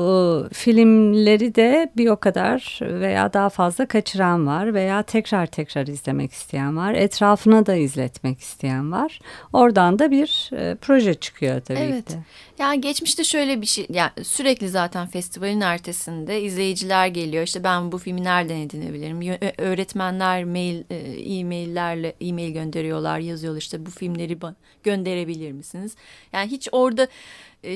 e, 0.50 0.54
filmleri 0.54 1.54
de 1.54 1.92
bir 1.96 2.08
o 2.08 2.16
kadar 2.16 2.78
veya 2.82 3.32
daha 3.32 3.48
fazla 3.48 3.86
kaçıran 3.86 4.46
var 4.46 4.74
veya 4.74 5.02
tekrar 5.02 5.46
tekrar 5.46 5.86
izlemek 5.86 6.32
isteyen 6.32 6.76
var. 6.76 6.94
Etrafına 6.94 7.66
da 7.66 7.74
izletmek 7.74 8.40
isteyen 8.40 8.92
var. 8.92 9.18
Oradan 9.52 9.98
da 9.98 10.10
bir 10.10 10.50
e, 10.56 10.74
proje 10.80 11.14
çıkıyor 11.14 11.60
tabii 11.60 11.78
Evet. 11.78 12.08
ki. 12.08 12.14
Yani 12.58 12.80
geçmişte 12.80 13.24
şöyle 13.24 13.60
bir 13.60 13.66
şey 13.66 13.86
yani 13.90 14.10
sürekli 14.22 14.68
zaten 14.68 15.06
festivalin 15.06 15.60
ertesinde 15.60 16.42
izleyiciler 16.42 17.06
geliyor. 17.06 17.44
İşte 17.44 17.64
ben 17.64 17.92
bu 17.92 17.98
filmi 17.98 18.24
nereden 18.24 18.56
edinebilirim? 18.56 19.20
Ö- 19.40 19.62
Öğretmenler 19.64 20.44
mail 20.44 20.82
e, 20.90 20.96
e-maillerle 21.38 22.14
e-mail 22.20 22.52
gönderiyorlar, 22.52 23.18
yazıyorlar 23.18 23.60
işte 23.60 23.86
bu 23.86 23.90
filmleri 23.90 24.38
gönderebilir 24.82 25.52
misiniz? 25.52 25.96
Yani 26.32 26.50
hiç 26.50 26.68
orada 26.72 27.02
e, 27.02 27.08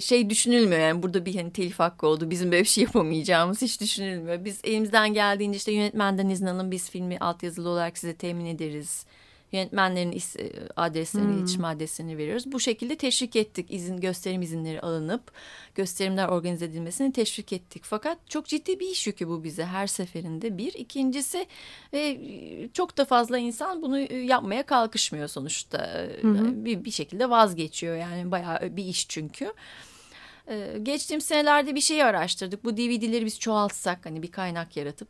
şey 0.00 0.30
düşünülmüyor 0.30 0.80
yani 0.80 1.02
burada 1.02 1.26
bir 1.26 1.34
hani 1.34 1.52
telif 1.52 1.78
hakkı 1.78 2.06
oldu 2.06 2.30
bizim 2.30 2.52
böyle 2.52 2.62
bir 2.62 2.68
şey 2.68 2.84
yapamayacağımız 2.84 3.62
hiç 3.62 3.80
düşünülmüyor. 3.80 4.44
Biz 4.44 4.60
elimizden 4.64 5.14
geldiğince 5.14 5.56
işte 5.56 5.72
yönetmenden 5.72 6.28
izin 6.28 6.46
alın 6.46 6.70
biz 6.70 6.90
filmi 6.90 7.18
altyazılı 7.18 7.68
olarak 7.68 7.98
size 7.98 8.14
temin 8.14 8.46
ederiz. 8.46 9.06
Yönetmenlerin 9.52 10.12
is- 10.12 10.40
e, 10.42 10.68
adreslerini, 10.76 11.36
iletişim 11.38 11.64
adreslerini 11.64 12.18
veriyoruz. 12.18 12.52
Bu 12.52 12.60
şekilde 12.60 12.96
teşvik 12.96 13.36
ettik. 13.36 13.66
İzin, 13.70 13.96
gösterim 14.00 14.42
izinleri 14.42 14.80
alınıp 14.80 15.32
gösterimler 15.74 16.28
organize 16.28 16.64
edilmesini 16.64 17.12
teşvik 17.12 17.52
ettik. 17.52 17.82
Fakat 17.84 18.18
çok 18.28 18.46
ciddi 18.46 18.80
bir 18.80 18.88
iş 18.88 19.06
yükü 19.06 19.28
bu 19.28 19.44
bize 19.44 19.64
her 19.64 19.86
seferinde 19.86 20.58
bir. 20.58 20.72
İkincisi 20.74 21.46
ve 21.92 22.18
çok 22.72 22.98
da 22.98 23.04
fazla 23.04 23.38
insan 23.38 23.82
bunu 23.82 23.98
e, 23.98 24.16
yapmaya 24.16 24.62
kalkışmıyor 24.66 25.28
sonuçta. 25.28 25.78
E, 25.86 26.20
Bir, 26.64 26.84
bir 26.84 26.90
şekilde 26.90 27.30
vazgeçiyor 27.30 27.96
yani 27.96 28.30
bayağı 28.30 28.76
bir 28.76 28.84
iş 28.84 29.08
çünkü. 29.08 29.52
Geçtiğim 30.82 31.20
senelerde 31.20 31.74
bir 31.74 31.80
şeyi 31.80 32.04
araştırdık. 32.04 32.64
Bu 32.64 32.76
DVD'leri 32.76 33.24
biz 33.26 33.38
çoğaltsak 33.40 34.06
hani 34.06 34.22
bir 34.22 34.30
kaynak 34.30 34.76
yaratıp 34.76 35.08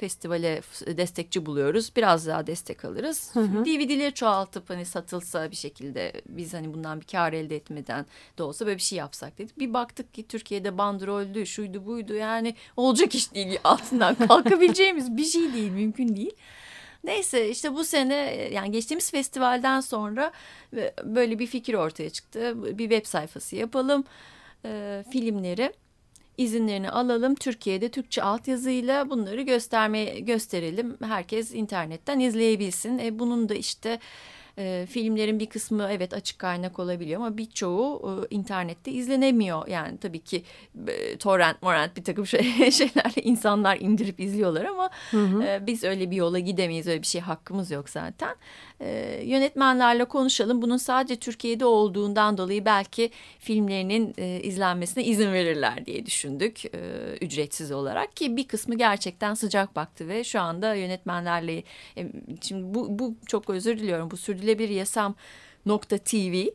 festivale 0.00 0.60
f- 0.60 0.96
destekçi 0.96 1.46
buluyoruz. 1.46 1.92
Biraz 1.96 2.26
daha 2.26 2.46
destek 2.46 2.84
alırız. 2.84 3.32
DVD'leri 3.64 4.14
çoğaltıp 4.14 4.70
hani 4.70 4.84
satılsa 4.86 5.50
bir 5.50 5.56
şekilde 5.56 6.12
biz 6.28 6.54
hani 6.54 6.74
bundan 6.74 7.00
bir 7.00 7.06
kar 7.06 7.32
elde 7.32 7.56
etmeden 7.56 8.06
de 8.38 8.42
olsa 8.42 8.66
böyle 8.66 8.76
bir 8.76 8.82
şey 8.82 8.98
yapsak 8.98 9.38
dedik. 9.38 9.58
Bir 9.58 9.74
baktık 9.74 10.14
ki 10.14 10.28
Türkiye'de 10.28 10.78
bandroldü, 10.78 11.46
şuydu 11.46 11.86
buydu 11.86 12.14
yani 12.14 12.54
olacak 12.76 13.14
iş 13.14 13.34
değil. 13.34 13.58
Altından 13.64 14.14
kalkabileceğimiz 14.28 15.16
bir 15.16 15.24
şey 15.24 15.52
değil, 15.52 15.70
mümkün 15.70 16.16
değil. 16.16 16.34
Neyse 17.04 17.48
işte 17.48 17.74
bu 17.74 17.84
sene 17.84 18.14
yani 18.52 18.70
geçtiğimiz 18.70 19.10
festivalden 19.10 19.80
sonra 19.80 20.32
e, 20.76 20.94
böyle 21.04 21.38
bir 21.38 21.46
fikir 21.46 21.74
ortaya 21.74 22.10
çıktı. 22.10 22.54
Bir 22.78 22.90
web 22.90 23.06
sayfası 23.06 23.56
yapalım. 23.56 24.04
E, 24.64 25.04
filmleri 25.12 25.72
izinlerini 26.38 26.90
alalım. 26.90 27.34
Türkiye'de 27.34 27.88
Türkçe 27.88 28.22
altyazıyla 28.22 29.10
bunları 29.10 29.42
göstermeye 29.42 30.20
gösterelim. 30.20 30.96
Herkes 31.04 31.54
internetten 31.54 32.20
izleyebilsin. 32.20 32.98
E, 32.98 33.18
bunun 33.18 33.48
da 33.48 33.54
işte 33.54 33.98
e, 34.58 34.86
filmlerin 34.90 35.40
bir 35.40 35.46
kısmı 35.46 35.88
evet 35.92 36.14
açık 36.14 36.38
kaynak 36.38 36.78
olabiliyor 36.78 37.20
ama 37.20 37.36
birçoğu 37.36 38.02
e, 38.30 38.34
internette 38.34 38.92
izlenemiyor. 38.92 39.68
Yani 39.68 39.98
tabii 39.98 40.20
ki 40.20 40.42
e, 40.88 41.16
torrent 41.16 41.62
morant 41.62 41.96
bir 41.96 42.04
takım 42.04 42.26
şey, 42.26 42.70
şeylerle 42.70 43.22
insanlar 43.22 43.76
indirip 43.80 44.20
izliyorlar 44.20 44.64
ama 44.64 44.90
e, 45.44 45.66
biz 45.66 45.84
öyle 45.84 46.10
bir 46.10 46.16
yola 46.16 46.38
gidemeyiz. 46.38 46.86
Öyle 46.86 47.02
bir 47.02 47.06
şey 47.06 47.20
hakkımız 47.20 47.70
yok 47.70 47.90
zaten. 47.90 48.36
E, 48.80 49.20
yönetmenlerle 49.24 50.04
konuşalım. 50.04 50.62
Bunun 50.62 50.76
sadece 50.76 51.16
Türkiye'de 51.16 51.64
olduğundan 51.64 52.38
dolayı 52.38 52.64
belki 52.64 53.10
filmlerinin 53.38 54.14
e, 54.18 54.40
izlenmesine 54.40 55.04
izin 55.04 55.32
verirler 55.32 55.86
diye 55.86 56.06
düşündük 56.06 56.64
e, 56.64 56.70
ücretsiz 57.20 57.72
olarak 57.72 58.16
ki 58.16 58.36
bir 58.36 58.48
kısmı 58.48 58.74
gerçekten 58.74 59.34
sıcak 59.34 59.76
baktı 59.76 60.08
ve 60.08 60.24
şu 60.24 60.40
anda 60.40 60.74
yönetmenlerle 60.74 61.62
e, 61.96 62.06
şimdi 62.42 62.74
bu, 62.74 62.98
bu 62.98 63.14
çok 63.26 63.50
özür 63.50 63.78
diliyorum 63.78 64.10
bu 64.10 64.16
sürdürülebilir 64.16 64.47
yasam 64.70 65.14
nokta 65.66 65.98
TV 65.98 66.48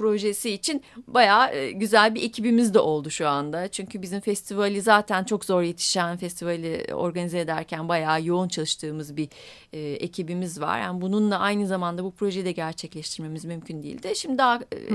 projesi 0.00 0.50
için 0.50 0.82
bayağı 1.06 1.54
e, 1.54 1.70
güzel 1.70 2.14
bir 2.14 2.22
ekibimiz 2.22 2.74
de 2.74 2.78
oldu 2.78 3.10
şu 3.10 3.28
anda. 3.28 3.68
Çünkü 3.68 4.02
bizim 4.02 4.20
festivali 4.20 4.80
zaten 4.82 5.24
çok 5.24 5.44
zor 5.44 5.62
yetişen 5.62 6.16
festivali 6.16 6.94
organize 6.94 7.38
ederken 7.38 7.88
bayağı 7.88 8.22
yoğun 8.24 8.48
çalıştığımız 8.48 9.16
bir 9.16 9.28
e, 9.72 9.80
ekibimiz 9.80 10.60
var. 10.60 10.80
Yani 10.80 11.00
bununla 11.00 11.38
aynı 11.38 11.66
zamanda 11.66 12.04
bu 12.04 12.10
projeyi 12.10 12.44
de 12.44 12.52
gerçekleştirmemiz 12.52 13.44
mümkün 13.44 13.82
değildi. 13.82 14.12
Şimdi 14.16 14.38
daha 14.38 14.56
e, 14.56 14.90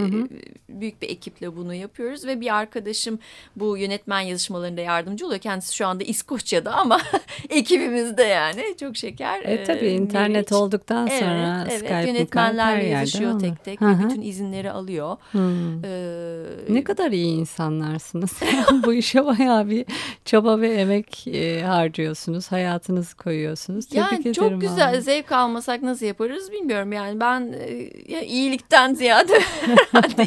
büyük 0.70 1.02
bir 1.02 1.10
ekiple 1.10 1.56
bunu 1.56 1.74
yapıyoruz 1.74 2.26
ve 2.26 2.42
bir 2.42 2.56
arkadaşım 2.56 3.20
bu 3.56 3.78
yönetmen 3.78 4.20
yazışmalarında 4.20 4.82
yardımcı 4.82 5.26
oluyor. 5.26 5.40
Kendisi 5.42 5.76
şu 5.76 5.88
anda 5.88 6.04
İskoçya'da 6.04 6.76
ama 6.76 7.02
ekibimizde 7.50 8.24
yani 8.24 8.64
çok 8.80 8.98
şeker. 8.98 9.42
E 9.44 9.64
tabii 9.64 9.82
biri 9.82 9.92
internet 9.92 10.46
için. 10.46 10.56
olduktan 10.56 11.08
Evet, 11.08 11.20
sonra 11.20 11.68
evet. 11.70 11.80
Skype, 11.80 12.08
yönetmenlerle 12.08 12.84
yerde 12.84 13.00
yazışıyor 13.00 13.40
tek 13.40 13.64
tek 13.64 13.82
Hı 13.82 13.86
ve 13.86 13.94
hı. 13.94 14.04
bütün 14.04 14.22
izinleri 14.22 14.72
alıyor. 14.72 14.95
Hmm. 15.32 15.86
Ee, 15.86 16.44
Ne 16.70 16.84
kadar 16.84 17.12
iyi 17.12 17.28
insanlarsınız. 17.38 18.32
Bu 18.86 18.94
işe 18.94 19.26
bayağı 19.26 19.70
bir 19.70 19.86
çaba 20.26 20.62
ve 20.62 20.74
emek 20.74 21.28
e, 21.28 21.62
harcıyorsunuz. 21.62 22.52
Hayatınızı 22.52 23.18
koyuyorsunuz. 23.18 23.86
Tebrik 23.86 24.12
yani 24.12 24.22
ederim. 24.22 24.34
çok 24.34 24.62
güzel 24.62 24.88
vallahi. 24.90 25.02
zevk 25.02 25.32
almasak 25.32 25.82
nasıl 25.84 26.06
yaparız 26.06 26.52
bilmiyorum 26.52 26.94
yani 26.94 27.20
ben 27.20 27.56
e, 27.60 28.26
iyilikten 28.26 28.94
ziyade 28.94 29.40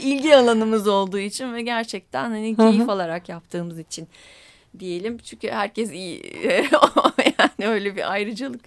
ilgi 0.02 0.36
alanımız 0.36 0.88
olduğu 0.88 1.18
için 1.18 1.54
ve 1.54 1.62
gerçekten 1.62 2.30
hani 2.30 2.56
keyif 2.56 2.88
alarak 2.88 3.28
yaptığımız 3.28 3.78
için 3.78 4.08
diyelim 4.78 5.18
çünkü 5.18 5.50
herkes 5.50 5.92
iyi 5.92 6.22
yani 7.38 7.68
öyle 7.68 7.96
bir 7.96 8.12
ayrıcalık 8.12 8.60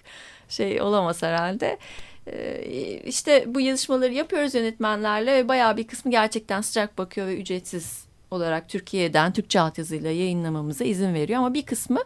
şey 0.48 0.80
olamaz 0.82 1.22
herhalde. 1.22 1.78
Ee, 2.26 3.00
işte 3.04 3.44
bu 3.46 3.60
yazışmaları 3.60 4.12
yapıyoruz 4.12 4.54
yönetmenlerle 4.54 5.34
ve 5.34 5.48
bayağı 5.48 5.76
bir 5.76 5.86
kısmı 5.86 6.10
gerçekten 6.10 6.60
sıcak 6.60 6.98
bakıyor 6.98 7.26
ve 7.26 7.36
ücretsiz 7.36 8.04
olarak 8.32 8.68
Türkiye'den 8.68 9.32
Türkçe 9.32 9.60
altyazıyla 9.60 10.10
yayınlamamıza 10.10 10.84
izin 10.84 11.14
veriyor 11.14 11.38
ama 11.38 11.54
bir 11.54 11.62
kısmı 11.62 12.00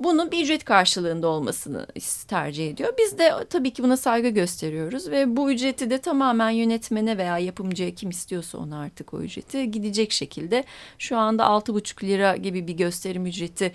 bunun 0.00 0.30
bir 0.30 0.44
ücret 0.44 0.64
karşılığında 0.64 1.28
olmasını 1.28 1.86
tercih 2.28 2.70
ediyor. 2.70 2.94
Biz 2.98 3.18
de 3.18 3.32
tabii 3.50 3.72
ki 3.72 3.82
buna 3.82 3.96
saygı 3.96 4.28
gösteriyoruz 4.28 5.10
ve 5.10 5.36
bu 5.36 5.52
ücreti 5.52 5.90
de 5.90 5.98
tamamen 5.98 6.50
yönetmene 6.50 7.18
veya 7.18 7.38
yapımcıya 7.38 7.94
kim 7.94 8.10
istiyorsa 8.10 8.58
ona 8.58 8.80
artık 8.80 9.14
o 9.14 9.22
ücreti 9.22 9.70
gidecek 9.70 10.12
şekilde 10.12 10.64
şu 10.98 11.18
anda 11.18 11.42
6,5 11.42 12.04
lira 12.06 12.36
gibi 12.36 12.66
bir 12.66 12.74
gösterim 12.74 13.26
ücreti 13.26 13.72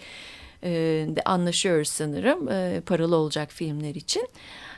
de 1.16 1.22
anlaşıyoruz 1.26 1.90
sanırım 1.90 2.50
e, 2.52 2.82
paralı 2.86 3.16
olacak 3.16 3.52
filmler 3.52 3.96
için. 3.96 4.28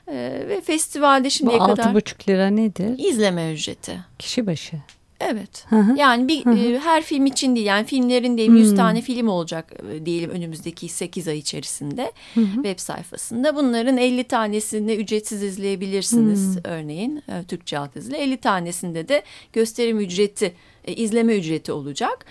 E, 0.07 0.43
ve 0.49 0.61
festivalde 0.61 1.25
Bu 1.25 1.31
şimdiye 1.31 1.59
altı 1.59 1.75
kadar 1.75 1.95
buçuk 1.95 2.29
lira 2.29 2.47
nedir? 2.47 3.09
izleme 3.09 3.53
ücreti. 3.53 3.99
Kişi 4.19 4.47
başı. 4.47 4.77
Evet. 5.21 5.65
Hı 5.69 5.75
hı. 5.75 5.97
Yani 5.97 6.27
bir 6.27 6.45
e, 6.45 6.79
her 6.79 7.03
film 7.03 7.25
için 7.25 7.55
değil. 7.55 7.65
Yani 7.65 7.85
filmlerin 7.85 8.37
diyelim 8.37 8.55
100 8.55 8.75
tane 8.75 9.01
film 9.01 9.27
olacak 9.27 9.73
e, 9.93 10.05
diyelim 10.05 10.29
önümüzdeki 10.29 10.89
8 10.89 11.27
ay 11.27 11.37
içerisinde 11.37 12.11
web 12.35 12.79
sayfasında. 12.79 13.55
Bunların 13.55 13.97
50 13.97 14.23
tanesini 14.23 14.93
ücretsiz 14.93 15.43
izleyebilirsiniz 15.43 16.57
örneğin 16.63 17.23
e, 17.27 17.43
Türkçe 17.43 17.77
altyazıyla. 17.77 18.17
50 18.17 18.37
tanesinde 18.37 19.07
de 19.07 19.23
gösterim 19.53 19.99
ücreti, 19.99 20.53
izleme 20.87 21.35
ücreti 21.35 21.71
olacak. 21.71 22.25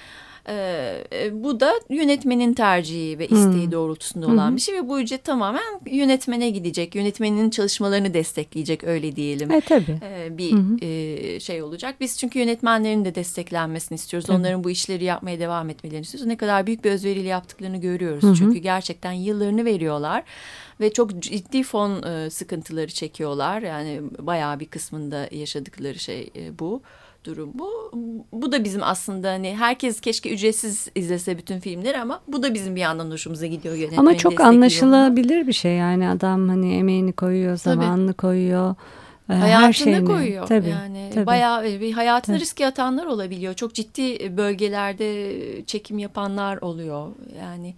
E, 0.49 1.05
e, 1.13 1.43
bu 1.43 1.61
da 1.61 1.73
yönetmenin 1.91 2.55
tercihi 2.55 3.19
ve 3.19 3.27
isteği 3.27 3.73
doğrultusunda 3.73 4.27
olan 4.27 4.57
bir 4.57 4.61
şey 4.61 4.75
ve 4.75 4.89
bu 4.89 5.01
ücret 5.01 5.25
tamamen 5.25 5.81
yönetmene 5.87 6.51
gidecek. 6.51 6.95
Yönetmenin 6.95 7.51
çalışmalarını 7.51 8.15
destekleyecek 8.15 8.85
öyle 8.85 9.17
diyelim 9.17 9.51
E 9.51 9.61
tabii. 9.61 10.01
e, 10.03 10.39
bir 10.39 10.83
e, 10.83 11.41
şey 11.41 11.63
olacak. 11.63 11.95
Biz 12.01 12.19
çünkü 12.19 12.39
yönetmenlerin 12.39 13.05
de 13.05 13.15
desteklenmesini 13.15 13.97
istiyoruz. 13.97 14.31
Onların 14.31 14.65
bu 14.65 14.71
işleri 14.71 15.05
yapmaya 15.05 15.41
devam 15.41 15.71
etmelerini 15.71 16.03
istiyoruz. 16.03 16.27
Ne 16.27 16.37
kadar 16.37 16.67
büyük 16.67 16.85
bir 16.85 16.91
özveriyle 16.91 17.29
yaptıklarını 17.29 17.77
görüyoruz. 17.77 18.39
Çünkü 18.39 18.59
gerçekten 18.59 19.13
yıllarını 19.13 19.65
veriyorlar 19.65 20.23
ve 20.81 20.93
çok 20.93 21.19
ciddi 21.23 21.63
fon 21.63 22.03
e, 22.03 22.31
sıkıntıları 22.31 22.89
çekiyorlar. 22.89 23.63
Yani 23.63 24.01
bayağı 24.19 24.61
bir 24.61 24.67
kısmında 24.67 25.29
yaşadıkları 25.31 25.99
şey 25.99 26.31
e, 26.37 26.59
bu 26.59 26.83
durum 27.25 27.51
bu. 27.55 27.93
Bu 28.33 28.53
da 28.53 28.65
bizim 28.65 28.83
aslında 28.83 29.31
hani 29.31 29.57
herkes 29.57 30.01
keşke 30.01 30.31
ücretsiz 30.35 30.89
izlese 30.95 31.39
bütün 31.39 31.61
filmleri 31.61 31.99
ama 32.01 32.21
bu 32.29 32.43
da 32.43 32.55
bizim 32.55 32.77
bir 32.77 32.81
yandan 32.81 33.11
hoşumuza 33.11 33.47
gidiyor 33.47 33.75
yönetmeni 33.75 34.01
Ama 34.01 34.17
çok 34.17 34.41
anlaşılabilir 34.41 35.47
bir 35.47 35.53
şey 35.53 35.73
yani 35.77 36.09
adam 36.09 36.49
hani 36.49 36.75
emeğini 36.75 37.13
koyuyor, 37.13 37.57
zamanını 37.57 38.15
koyuyor. 38.15 38.75
e, 39.31 39.35
her 39.35 39.39
hayatını 39.39 39.75
şeyini. 39.75 40.05
koyuyor. 40.05 40.47
Tabii, 40.47 40.69
yani 40.69 41.11
tabii. 41.15 41.27
bayağı 41.27 41.65
bir 41.65 41.93
hayatını 41.93 42.37
Tabii. 42.37 42.43
riske 42.43 42.67
atanlar 42.67 43.07
olabiliyor. 43.07 43.55
Çok 43.55 43.75
ciddi 43.75 44.37
bölgelerde 44.37 45.35
çekim 45.67 45.99
yapanlar 45.99 46.57
oluyor. 46.57 47.09
Yani 47.41 47.75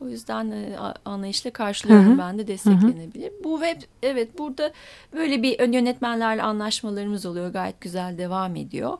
o 0.00 0.08
yüzden 0.08 0.50
e, 0.50 0.76
anlayışla 1.04 1.50
karşılıyorum 1.50 2.06
Hı 2.06 2.14
hı. 2.14 2.18
ben 2.18 2.38
de 2.38 2.46
desteklenebilir. 2.46 3.32
Bu 3.44 3.60
web 3.60 3.82
evet 4.02 4.38
burada 4.38 4.72
böyle 5.12 5.42
bir 5.42 5.58
ön 5.60 5.72
yönetmenlerle 5.72 6.42
anlaşmalarımız 6.42 7.26
oluyor. 7.26 7.52
Gayet 7.52 7.80
güzel 7.80 8.18
devam 8.18 8.56
ediyor. 8.56 8.98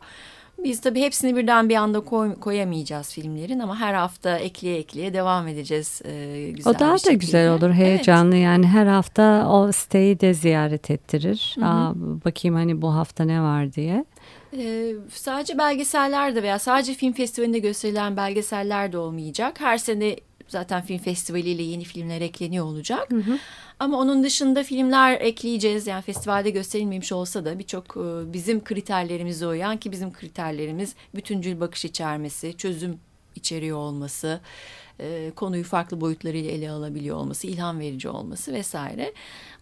Biz 0.65 0.81
tabii 0.81 1.01
hepsini 1.01 1.37
birden 1.37 1.69
bir 1.69 1.77
anda 1.77 2.01
koy, 2.01 2.35
koyamayacağız 2.35 3.13
filmlerin 3.13 3.59
ama 3.59 3.81
her 3.81 3.95
hafta 3.95 4.39
ekleye 4.39 4.79
ekleye 4.79 5.15
devam 5.15 5.49
edeceğiz. 5.49 6.03
E, 6.05 6.51
güzel 6.51 6.75
o 6.75 6.79
daha 6.79 6.93
da 6.93 6.99
şekilde. 6.99 7.15
güzel 7.15 7.53
olur 7.53 7.73
heyecanlı 7.73 8.35
evet. 8.35 8.45
yani 8.45 8.67
her 8.67 8.87
hafta 8.87 9.49
o 9.51 9.73
siteyi 9.73 10.21
de 10.21 10.35
ziyaret 10.35 10.91
ettirir. 10.91 11.57
Hı 11.59 11.61
hı. 11.61 11.67
Aa, 11.67 11.93
bakayım 12.25 12.55
hani 12.55 12.83
bu 12.83 12.95
hafta 12.95 13.25
ne 13.25 13.41
var 13.41 13.73
diye. 13.73 14.05
Ee, 14.59 14.93
sadece 15.11 15.59
belgeseller 15.59 16.35
de 16.35 16.43
veya 16.43 16.59
sadece 16.59 16.95
film 16.95 17.13
festivalinde 17.13 17.59
gösterilen 17.59 18.17
belgeseller 18.17 18.93
de 18.93 18.99
olmayacak. 18.99 19.61
Her 19.61 19.79
sene 19.79 20.17
zaten 20.49 20.83
film 20.83 20.99
festivaliyle 20.99 21.63
yeni 21.63 21.85
filmler 21.85 22.21
ekleniyor 22.21 22.65
olacak. 22.65 23.11
Hı 23.11 23.17
hı. 23.17 23.39
Ama 23.79 23.99
onun 23.99 24.25
dışında 24.25 24.63
filmler 24.63 25.21
ekleyeceğiz. 25.21 25.87
Yani 25.87 26.03
festivalde 26.03 26.51
gösterilmemiş 26.51 27.13
olsa 27.13 27.45
da 27.45 27.59
birçok 27.59 27.97
e, 27.97 28.33
bizim 28.33 28.65
kriterlerimize 28.65 29.47
uyan 29.47 29.77
ki 29.77 29.93
bizim 29.93 30.13
kriterlerimiz 30.13 30.95
bütüncül 31.15 31.61
bakış 31.61 31.85
içermesi, 31.85 32.57
çözüm 32.57 32.99
içeriyor 33.37 33.79
olması, 33.79 34.41
e, 35.01 35.33
konuyu 35.37 35.65
farklı 35.65 36.01
boyutlarıyla 36.01 36.51
ele 36.51 36.71
alabiliyor 36.71 37.17
olması, 37.17 37.47
ilham 37.47 37.81
verici 37.81 38.09
olması 38.09 38.53
vesaire. 38.53 39.13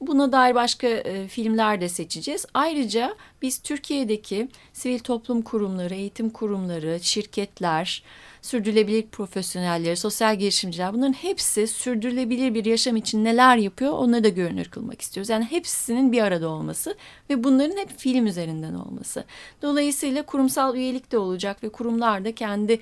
Buna 0.00 0.32
dair 0.32 0.54
başka 0.54 0.86
e, 0.88 1.28
filmler 1.28 1.80
de 1.80 1.88
seçeceğiz. 1.88 2.46
Ayrıca 2.54 3.16
biz 3.42 3.58
Türkiye'deki 3.58 4.48
sivil 4.72 4.98
toplum 4.98 5.42
kurumları, 5.42 5.94
eğitim 5.94 6.30
kurumları, 6.30 7.00
şirketler, 7.02 8.02
sürdürülebilir 8.42 9.06
profesyonelleri, 9.06 9.96
sosyal 9.96 10.36
girişimciler 10.38 10.94
bunların 10.94 11.12
hepsi 11.12 11.66
sürdürülebilir 11.66 12.54
bir 12.54 12.64
yaşam 12.64 12.96
için 12.96 13.24
neler 13.24 13.56
yapıyor 13.56 13.92
onları 13.92 14.24
da 14.24 14.28
görünür 14.28 14.64
kılmak 14.64 15.00
istiyoruz. 15.00 15.30
Yani 15.30 15.44
hepsinin 15.44 16.12
bir 16.12 16.22
arada 16.22 16.48
olması 16.48 16.96
ve 17.30 17.44
bunların 17.44 17.76
hep 17.76 17.98
film 17.98 18.26
üzerinden 18.26 18.74
olması. 18.74 19.24
Dolayısıyla 19.62 20.22
kurumsal 20.22 20.76
üyelik 20.76 21.12
de 21.12 21.18
olacak 21.18 21.62
ve 21.62 21.68
kurumlar 21.68 22.24
da 22.24 22.34
kendi 22.34 22.80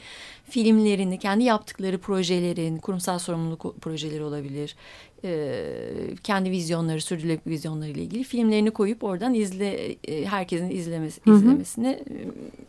filmlerini, 0.51 1.19
kendi 1.19 1.45
yaptıkları 1.45 1.99
projelerin, 1.99 2.79
kurumsal 2.79 3.19
sorumluluk 3.19 3.81
projeleri 3.81 4.23
olabilir, 4.23 4.77
e, 5.25 6.15
kendi 6.25 6.51
vizyonları, 6.51 7.01
sürdürülebilir 7.01 7.51
vizyonları 7.51 7.91
ile 7.91 8.03
ilgili 8.03 8.25
filmlerini 8.25 8.71
koyup 8.71 9.05
oradan 9.05 9.35
izle 9.35 9.97
e, 10.05 10.25
herkesin 10.25 10.71
izlemesi 10.71 11.21
hı 11.25 11.31
hı. 11.31 11.37
izlemesini 11.37 11.89
e, 11.89 12.15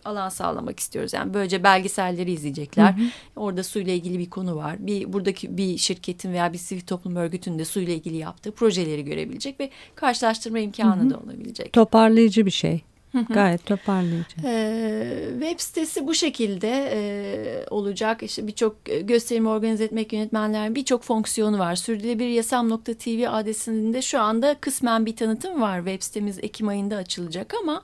alan 0.05 0.29
sağlamak 0.29 0.79
istiyoruz. 0.79 1.13
Yani 1.13 1.33
böylece 1.33 1.63
belgeselleri 1.63 2.31
izleyecekler. 2.31 2.91
Hı 2.91 3.01
hı. 3.01 3.05
Orada 3.35 3.63
suyla 3.63 3.93
ilgili 3.93 4.19
bir 4.19 4.29
konu 4.29 4.55
var. 4.55 4.75
Bir 4.79 5.13
buradaki 5.13 5.57
bir 5.57 5.77
şirketin 5.77 6.33
veya 6.33 6.53
bir 6.53 6.57
sivil 6.57 6.81
toplum 6.81 7.15
örgütünde 7.15 7.65
suyla 7.65 7.93
ilgili 7.93 8.17
yaptığı 8.17 8.51
projeleri 8.51 9.05
görebilecek 9.05 9.59
ve 9.59 9.69
karşılaştırma 9.95 10.59
imkanı 10.59 11.01
hı 11.01 11.05
hı. 11.05 11.09
da 11.09 11.19
olabilecek. 11.19 11.73
Toparlayıcı 11.73 12.45
bir 12.45 12.51
şey. 12.51 12.81
Gayet 13.29 13.65
toparlayıcı. 13.65 14.35
Ee, 14.45 15.27
web 15.39 15.59
sitesi 15.59 16.07
bu 16.07 16.13
şekilde 16.13 16.91
e, 16.93 17.65
olacak. 17.69 18.23
İşte 18.23 18.47
birçok 18.47 18.85
gösterimi 18.85 19.49
organize 19.49 19.83
etmek 19.83 20.13
yönetmenlerin 20.13 20.75
birçok 20.75 21.03
fonksiyonu 21.03 21.59
var. 21.59 21.75
Sürdürülebilir 21.75 22.29
yasam.tv 22.29 23.29
adresinde 23.29 24.01
şu 24.01 24.19
anda 24.19 24.55
kısmen 24.61 25.05
bir 25.05 25.15
tanıtım 25.15 25.61
var. 25.61 25.77
Web 25.77 26.01
sitemiz 26.01 26.39
Ekim 26.41 26.67
ayında 26.67 26.95
açılacak 26.95 27.53
ama 27.61 27.83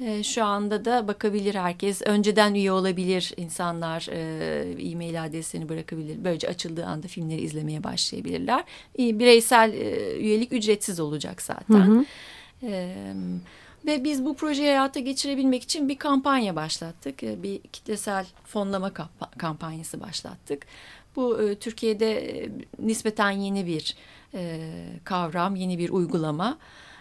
e, 0.00 0.22
şu 0.22 0.44
anda 0.44 0.84
da 0.84 1.08
bakabilir 1.08 1.54
herkes. 1.54 2.02
Önceden 2.02 2.54
üye 2.54 2.72
olabilir 2.72 3.32
insanlar. 3.36 4.08
E, 4.10 4.90
e-mail 4.90 5.24
adreslerini 5.24 5.68
bırakabilir. 5.68 6.24
Böylece 6.24 6.48
açıldığı 6.48 6.86
anda 6.86 7.08
filmleri 7.08 7.40
izlemeye 7.40 7.84
başlayabilirler. 7.84 8.64
E, 8.98 9.18
bireysel 9.18 9.72
e, 9.72 10.16
üyelik 10.18 10.52
ücretsiz 10.52 11.00
olacak 11.00 11.42
zaten. 11.42 11.74
Hı 11.74 11.92
hı. 11.92 12.04
Evet. 12.62 12.96
Ve 13.86 14.04
biz 14.04 14.24
bu 14.24 14.36
projeyi 14.36 14.68
hayata 14.68 15.00
geçirebilmek 15.00 15.62
için 15.62 15.88
bir 15.88 15.98
kampanya 15.98 16.56
başlattık. 16.56 17.22
Ee, 17.22 17.42
bir 17.42 17.60
kitlesel 17.60 18.26
fonlama 18.44 18.92
kampanyası 19.38 20.00
başlattık. 20.00 20.66
Bu 21.16 21.42
e, 21.42 21.54
Türkiye'de 21.54 22.38
e, 22.38 22.50
nispeten 22.78 23.30
yeni 23.30 23.66
bir 23.66 23.96
e, 24.34 24.60
kavram, 25.04 25.56
yeni 25.56 25.78
bir 25.78 25.90
uygulama. 25.90 26.58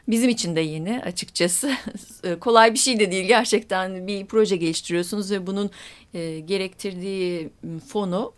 Bizim 0.08 0.30
için 0.30 0.56
de 0.56 0.62
yeni 0.62 1.02
açıkçası. 1.02 1.72
Kolay 2.40 2.74
bir 2.74 2.80
şey 2.80 3.00
de 3.00 3.12
değil 3.12 3.28
gerçekten. 3.28 4.08
Bir 4.08 4.26
proje 4.26 4.56
geliştiriyorsunuz 4.56 5.32
ve 5.32 5.48
bunun 5.48 5.72
gerektirdiği 6.46 7.50
fonu 7.88 8.34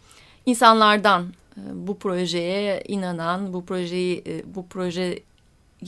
insanlardan 0.45 1.33
bu 1.73 1.97
projeye 1.97 2.83
inanan, 2.87 3.53
bu 3.53 3.65
projeyi 3.65 4.43
bu 4.55 4.67
proje 4.67 5.19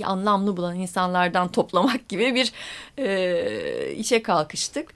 anlamlı 0.04 0.58
bulan 0.58 0.76
insanlardan 0.76 1.48
toplamak 1.48 2.10
gibi 2.10 2.36
bir 2.36 2.52
e, 2.98 3.94
işe 3.94 4.24
kalkıştık. 4.24 4.94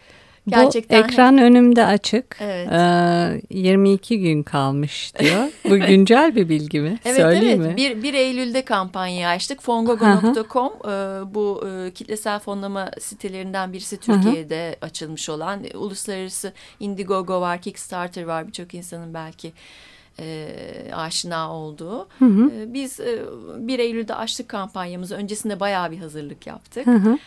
Gerçekten 0.47 1.01
Bu 1.01 1.05
ekran 1.05 1.37
hep... 1.37 1.43
önümde 1.43 1.85
açık. 1.85 2.37
Evet. 2.39 2.67
Ee, 2.71 3.41
22 3.49 4.19
gün 4.19 4.43
kalmış 4.43 5.13
diyor. 5.19 5.51
Bu 5.69 5.77
güncel 5.87 6.35
bir 6.35 6.49
bilgi 6.49 6.79
mi? 6.79 6.99
Evet 7.05 7.17
Söyleyeyim 7.17 7.61
evet. 7.61 7.71
Mi? 7.71 7.77
1, 7.77 8.03
1 8.03 8.13
Eylül'de 8.13 8.65
kampanyayı 8.65 9.27
açtık. 9.27 9.61
Fongogo.com 9.61 10.73
e, 10.73 10.89
bu 11.33 11.67
e, 11.67 11.91
kitlesel 11.91 12.39
fonlama 12.39 12.91
sitelerinden 12.99 13.73
birisi 13.73 13.97
Türkiye'de 13.97 14.75
açılmış 14.81 15.29
olan. 15.29 15.63
Uluslararası 15.73 16.53
Indiegogo 16.79 17.41
var, 17.41 17.61
Kickstarter 17.61 18.23
var. 18.23 18.47
Birçok 18.47 18.73
insanın 18.73 19.13
belki 19.13 19.53
e, 20.19 20.55
aşina 20.93 21.53
olduğu. 21.53 22.07
Hı 22.19 22.25
hı. 22.25 22.51
E, 22.51 22.73
biz 22.73 22.99
e, 22.99 23.19
1 23.57 23.79
Eylül'de 23.79 24.15
açtık 24.15 24.49
kampanyamızı. 24.49 25.15
Öncesinde 25.15 25.59
bayağı 25.59 25.91
bir 25.91 25.97
hazırlık 25.97 26.47
yaptık. 26.47 26.87
Hı 26.87 26.95
hı. 26.95 27.17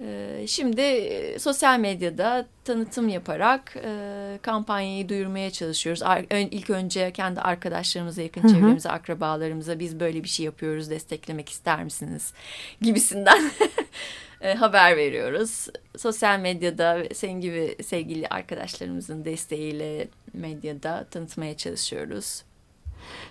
E, 0.00 0.44
şimdi 0.46 0.80
e, 0.80 1.38
sosyal 1.38 1.78
medyada 1.78 2.46
tanıtım 2.64 3.08
yaparak 3.08 3.76
e, 3.84 4.38
kampanyayı 4.42 5.08
duyurmaya 5.08 5.50
çalışıyoruz. 5.50 6.02
Ar, 6.02 6.24
ön, 6.30 6.48
ilk 6.50 6.70
önce 6.70 7.10
kendi 7.10 7.40
arkadaşlarımıza, 7.40 8.22
yakın 8.22 8.42
hı 8.42 8.46
hı. 8.46 8.52
çevremize, 8.52 8.90
akrabalarımıza 8.90 9.78
biz 9.78 10.00
böyle 10.00 10.24
bir 10.24 10.28
şey 10.28 10.46
yapıyoruz, 10.46 10.90
desteklemek 10.90 11.48
ister 11.48 11.84
misiniz 11.84 12.32
gibisinden 12.80 13.50
e, 14.42 14.54
haber 14.54 14.96
veriyoruz. 14.96 15.66
Sosyal 15.96 16.40
medyada 16.40 17.02
senin 17.14 17.40
gibi 17.40 17.76
sevgili 17.82 18.26
arkadaşlarımızın 18.28 19.24
desteğiyle 19.24 20.08
medyada 20.32 21.06
tanıtmaya 21.10 21.56
çalışıyoruz. 21.56 22.42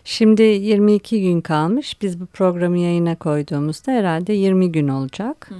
Şimdi 0.03 0.41
22 0.41 1.21
gün 1.21 1.41
kalmış. 1.41 2.01
Biz 2.01 2.19
bu 2.19 2.25
programı 2.25 2.77
yayına 2.77 3.15
koyduğumuzda 3.15 3.91
herhalde 3.91 4.33
20 4.33 4.71
gün 4.71 4.87
olacak. 4.87 5.49
Hı 5.49 5.55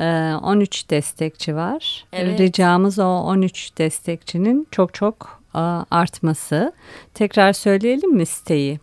hı. 0.00 0.02
Ee, 0.02 0.36
13 0.36 0.90
destekçi 0.90 1.56
var. 1.56 2.04
Evet. 2.12 2.40
Ricamız 2.40 2.98
o 2.98 3.04
13 3.04 3.78
destekçinin 3.78 4.68
çok 4.70 4.94
çok 4.94 5.42
artması. 5.90 6.72
Tekrar 7.14 7.52
söyleyelim 7.52 8.12
mi 8.12 8.26
siteyi? 8.26 8.80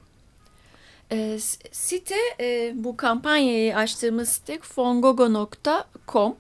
E, 1.13 1.39
site 1.71 2.15
e, 2.39 2.73
bu 2.76 2.97
kampanyayı 2.97 3.78
açtığımız 3.78 4.30
site 4.30 4.60
fongogo.com. 4.60 6.36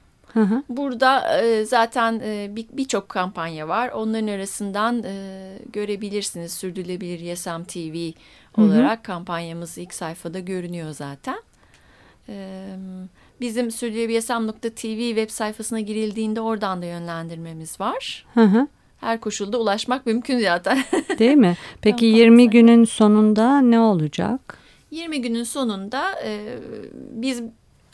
Burada 0.69 1.41
e, 1.41 1.65
zaten 1.65 2.21
e, 2.23 2.51
birçok 2.71 3.03
bir 3.03 3.09
kampanya 3.09 3.67
var. 3.67 3.89
Onların 3.89 4.27
arasından 4.27 5.03
e, 5.03 5.57
görebilirsiniz. 5.73 6.53
Sürdürülebilir 6.53 7.19
Yasam 7.19 7.63
TV 7.63 8.11
olarak 8.57 8.97
hı 8.97 9.01
hı. 9.01 9.03
kampanyamız 9.03 9.77
ilk 9.77 9.93
sayfada 9.93 10.39
görünüyor 10.39 10.91
zaten. 10.91 11.37
E, 12.29 12.65
bizim 13.41 13.71
sürdürülebilyasam.tv 13.71 15.07
web 15.07 15.29
sayfasına 15.29 15.79
girildiğinde 15.79 16.41
oradan 16.41 16.81
da 16.81 16.85
yönlendirmemiz 16.85 17.79
var. 17.79 18.25
Hı 18.33 18.43
hı 18.43 18.67
her 19.03 19.19
koşulda 19.19 19.57
ulaşmak 19.57 20.05
mümkün 20.05 20.39
zaten. 20.39 20.83
Değil 21.19 21.37
mi? 21.37 21.57
Peki 21.81 22.05
20 22.05 22.49
günün 22.49 22.83
sonunda 22.83 23.61
ne 23.61 23.79
olacak? 23.79 24.62
20 24.93 25.21
günün 25.21 25.43
sonunda 25.43 26.19
e, 26.23 26.57
biz 27.11 27.43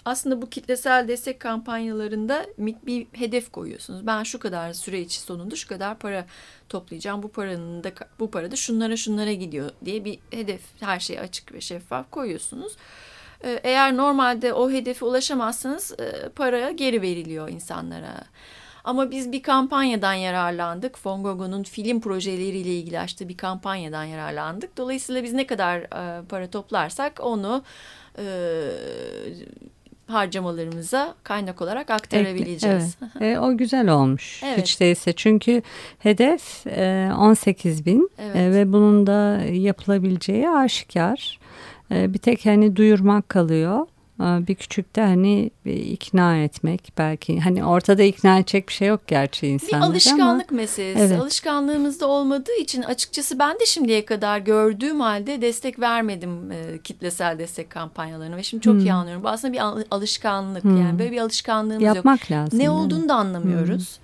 aslında 0.05 0.41
bu 0.41 0.49
kitlesel 0.49 1.07
destek 1.07 1.39
kampanyalarında 1.39 2.45
bir 2.57 3.07
hedef 3.11 3.51
koyuyorsunuz. 3.51 4.07
Ben 4.07 4.23
şu 4.23 4.39
kadar 4.39 4.73
süre 4.73 5.01
içi 5.01 5.19
sonunda 5.19 5.55
şu 5.55 5.67
kadar 5.67 5.99
para 5.99 6.25
toplayacağım. 6.69 7.23
Bu 7.23 7.27
paranın 7.27 7.83
da 7.83 7.91
bu 8.19 8.31
para 8.31 8.51
da 8.51 8.55
şunlara 8.55 8.97
şunlara 8.97 9.33
gidiyor 9.33 9.71
diye 9.85 10.05
bir 10.05 10.19
hedef 10.31 10.61
her 10.79 10.99
şey 10.99 11.19
açık 11.19 11.53
ve 11.53 11.61
şeffaf 11.61 12.11
koyuyorsunuz. 12.11 12.75
E, 13.43 13.59
eğer 13.63 13.97
normalde 13.97 14.53
o 14.53 14.71
hedefe 14.71 15.05
ulaşamazsanız 15.05 15.91
e, 15.99 16.29
para 16.29 16.71
geri 16.71 17.01
veriliyor 17.01 17.49
insanlara. 17.49 18.23
Ama 18.89 19.11
biz 19.11 19.31
bir 19.31 19.43
kampanyadan 19.43 20.13
yararlandık. 20.13 20.97
Fongogo'nun 20.97 21.63
film 21.63 22.01
projeleriyle 22.01 22.69
ilgili 22.69 22.99
açtığı 22.99 23.29
bir 23.29 23.37
kampanyadan 23.37 24.03
yararlandık. 24.03 24.77
Dolayısıyla 24.77 25.23
biz 25.23 25.33
ne 25.33 25.47
kadar 25.47 25.79
e, 25.79 26.25
para 26.25 26.47
toplarsak 26.49 27.19
onu 27.23 27.63
e, 28.17 28.25
harcamalarımıza 30.07 31.15
kaynak 31.23 31.61
olarak 31.61 31.89
aktarabileceğiz. 31.89 32.97
Evet. 33.21 33.37
e, 33.37 33.39
o 33.39 33.57
güzel 33.57 33.89
olmuş 33.89 34.43
evet. 34.43 34.61
hiç 34.61 34.79
değilse 34.79 35.13
çünkü 35.13 35.61
hedef 35.99 36.67
e, 36.67 37.11
18 37.17 37.85
bin 37.85 38.09
evet. 38.19 38.35
e, 38.35 38.51
ve 38.51 38.73
bunun 38.73 39.07
da 39.07 39.43
yapılabileceği 39.51 40.49
aşikar. 40.49 41.39
E, 41.91 42.13
bir 42.13 42.19
tek 42.19 42.45
hani 42.45 42.75
duyurmak 42.75 43.29
kalıyor. 43.29 43.87
Bir 44.19 44.55
küçük 44.55 44.95
de 44.95 45.01
hani 45.01 45.51
bir 45.65 45.73
ikna 45.75 46.37
etmek 46.37 46.93
belki. 46.97 47.39
Hani 47.39 47.65
ortada 47.65 48.03
ikna 48.03 48.37
edecek 48.39 48.67
bir 48.67 48.73
şey 48.73 48.87
yok 48.87 49.01
gerçi 49.07 49.41
Bir 49.47 49.51
insanlara 49.51 49.83
ama. 49.85 49.91
alışkanlık 49.93 50.51
meselesi. 50.51 50.99
Evet. 50.99 51.21
Alışkanlığımızda 51.21 52.07
olmadığı 52.07 52.55
için 52.61 52.81
açıkçası 52.83 53.39
ben 53.39 53.59
de 53.59 53.65
şimdiye 53.65 54.05
kadar 54.05 54.39
gördüğüm 54.39 54.99
halde 54.99 55.41
destek 55.41 55.79
vermedim 55.79 56.51
e, 56.51 56.79
kitlesel 56.83 57.39
destek 57.39 57.69
kampanyalarına 57.69 58.37
ve 58.37 58.43
şimdi 58.43 58.63
çok 58.63 58.73
Hmm. 58.73 58.79
iyi 58.79 58.93
anlıyorum. 58.93 59.23
Bu 59.23 59.29
aslında 59.29 59.53
bir 59.53 59.59
al- 59.59 59.83
alışkanlık 59.91 60.65
yani 60.65 60.99
böyle 60.99 61.11
bir 61.11 61.17
alışkanlığımız 61.21 61.83
yok. 61.83 61.95
Yapmak 61.95 62.31
lazım. 62.31 62.59
Ne 62.59 62.63
evet. 62.63 62.73
olduğunu 62.73 63.09
da 63.09 63.15
anlamıyoruz. 63.15 63.99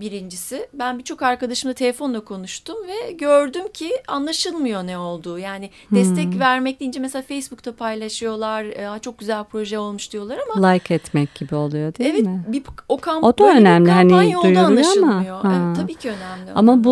Birincisi 0.00 0.66
ben 0.74 0.98
birçok 0.98 1.22
arkadaşımla 1.22 1.74
telefonla 1.74 2.20
konuştum 2.20 2.76
ve 2.88 3.12
gördüm 3.12 3.68
ki 3.74 3.90
anlaşılmıyor 4.08 4.86
ne 4.86 4.98
olduğu. 4.98 5.38
Yani 5.38 5.70
destek 5.94 6.38
vermek 6.38 6.80
deyince 6.80 7.00
mesela 7.00 7.22
Facebook'ta 7.22 7.72
paylaşıyorlar. 7.76 8.64
"Aa, 8.64 8.98
çok 8.98 9.18
güzel 9.18 9.44
proje 9.44 9.78
olmuş 9.78 10.12
diyorlar 10.12 10.38
ama 10.54 10.68
Like 10.68 10.94
etmek 10.94 11.34
gibi 11.34 11.54
oluyor 11.54 11.94
değil 11.94 12.10
evet 12.14 12.24
mi? 12.26 12.44
bir 12.48 12.62
o 12.88 12.96
kamp 12.98 13.24
O 13.24 13.38
da 13.38 13.50
önemli, 13.56 13.90
hani 13.90 14.10
duyuruyor 14.10 14.44
ama, 14.56 14.66
anlaşılmıyor. 14.66 15.40
ha. 15.40 15.52
Evet, 15.66 15.76
tabii 15.76 15.94
ki 15.94 16.08
önemli. 16.08 16.52
Ama 16.54 16.84
bu 16.84 16.90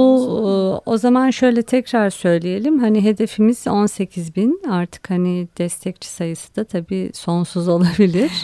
e, 0.86 0.90
o 0.90 0.96
zaman 0.96 1.30
şöyle 1.30 1.62
tekrar 1.62 2.10
söyleyelim. 2.10 2.78
Hani 2.78 3.04
hedefimiz 3.04 3.66
18 3.68 4.36
bin. 4.36 4.62
Artık 4.70 5.10
hani 5.10 5.48
destekçi 5.58 6.08
sayısı 6.08 6.56
da 6.56 6.64
tabii 6.64 7.10
sonsuz 7.14 7.68
olabilir. 7.74 8.30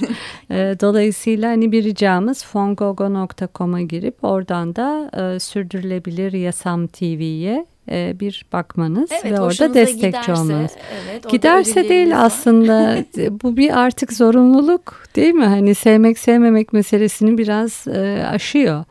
E, 0.50 0.76
Dolayısıyla 0.80 1.50
hani 1.50 1.72
bir 1.72 1.84
ricamız 1.84 2.44
fongogo.com'a 2.44 3.80
girip 3.80 4.24
oradan 4.48 4.76
da 4.76 5.10
e, 5.34 5.40
sürdürülebilir 5.40 6.32
yasam 6.32 6.86
TV'ye 6.86 7.66
e, 7.90 8.20
bir 8.20 8.46
bakmanız 8.52 9.10
Evet, 9.12 9.32
ve 9.32 9.40
orada 9.40 9.74
destekçi 9.74 10.06
giderse, 10.06 10.32
olmanız. 10.32 10.70
Evet, 11.04 11.28
Giderse 11.28 11.88
değil 11.88 12.10
var. 12.10 12.24
aslında 12.24 12.96
bu 13.42 13.56
bir 13.56 13.78
artık 13.78 14.12
zorunluluk 14.12 15.04
değil 15.16 15.34
mi? 15.34 15.44
Hani 15.44 15.74
sevmek 15.74 16.18
sevmemek 16.18 16.72
meselesini 16.72 17.38
biraz 17.38 17.88
e, 17.88 18.26
aşıyor. 18.30 18.84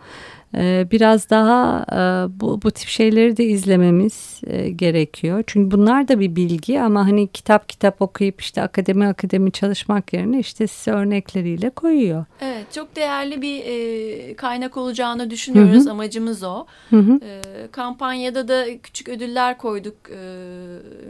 E, 0.55 0.87
biraz 0.91 1.29
daha 1.29 1.85
e, 1.91 2.39
bu, 2.39 2.61
bu 2.61 2.71
tip 2.71 2.87
şeyleri 2.89 3.37
de 3.37 3.45
izlememiz 3.45 4.41
e, 4.47 4.69
gerekiyor. 4.69 5.43
Çünkü 5.47 5.77
bunlar 5.77 6.07
da 6.07 6.19
bir 6.19 6.35
bilgi 6.35 6.81
ama 6.81 7.07
hani 7.07 7.27
kitap 7.27 7.69
kitap 7.69 8.01
okuyup 8.01 8.41
işte 8.41 8.61
akademi 8.61 9.07
akademi 9.07 9.51
çalışmak 9.51 10.13
yerine 10.13 10.39
işte 10.39 10.67
size 10.67 10.91
örnekleriyle 10.91 11.69
koyuyor. 11.69 12.25
Evet, 12.41 12.73
çok 12.73 12.95
değerli 12.95 13.41
bir 13.41 13.63
e, 13.65 14.35
kaynak 14.35 14.77
olacağını 14.77 15.29
düşünüyoruz. 15.29 15.87
Amacımız 15.87 16.43
o. 16.43 16.65
Hı 16.89 16.97
hı. 16.99 17.19
E, 17.25 17.41
kampanyada 17.71 18.47
da 18.47 18.65
küçük 18.83 19.09
ödüller 19.09 19.57
koyduk. 19.57 19.95
E, 20.09 20.19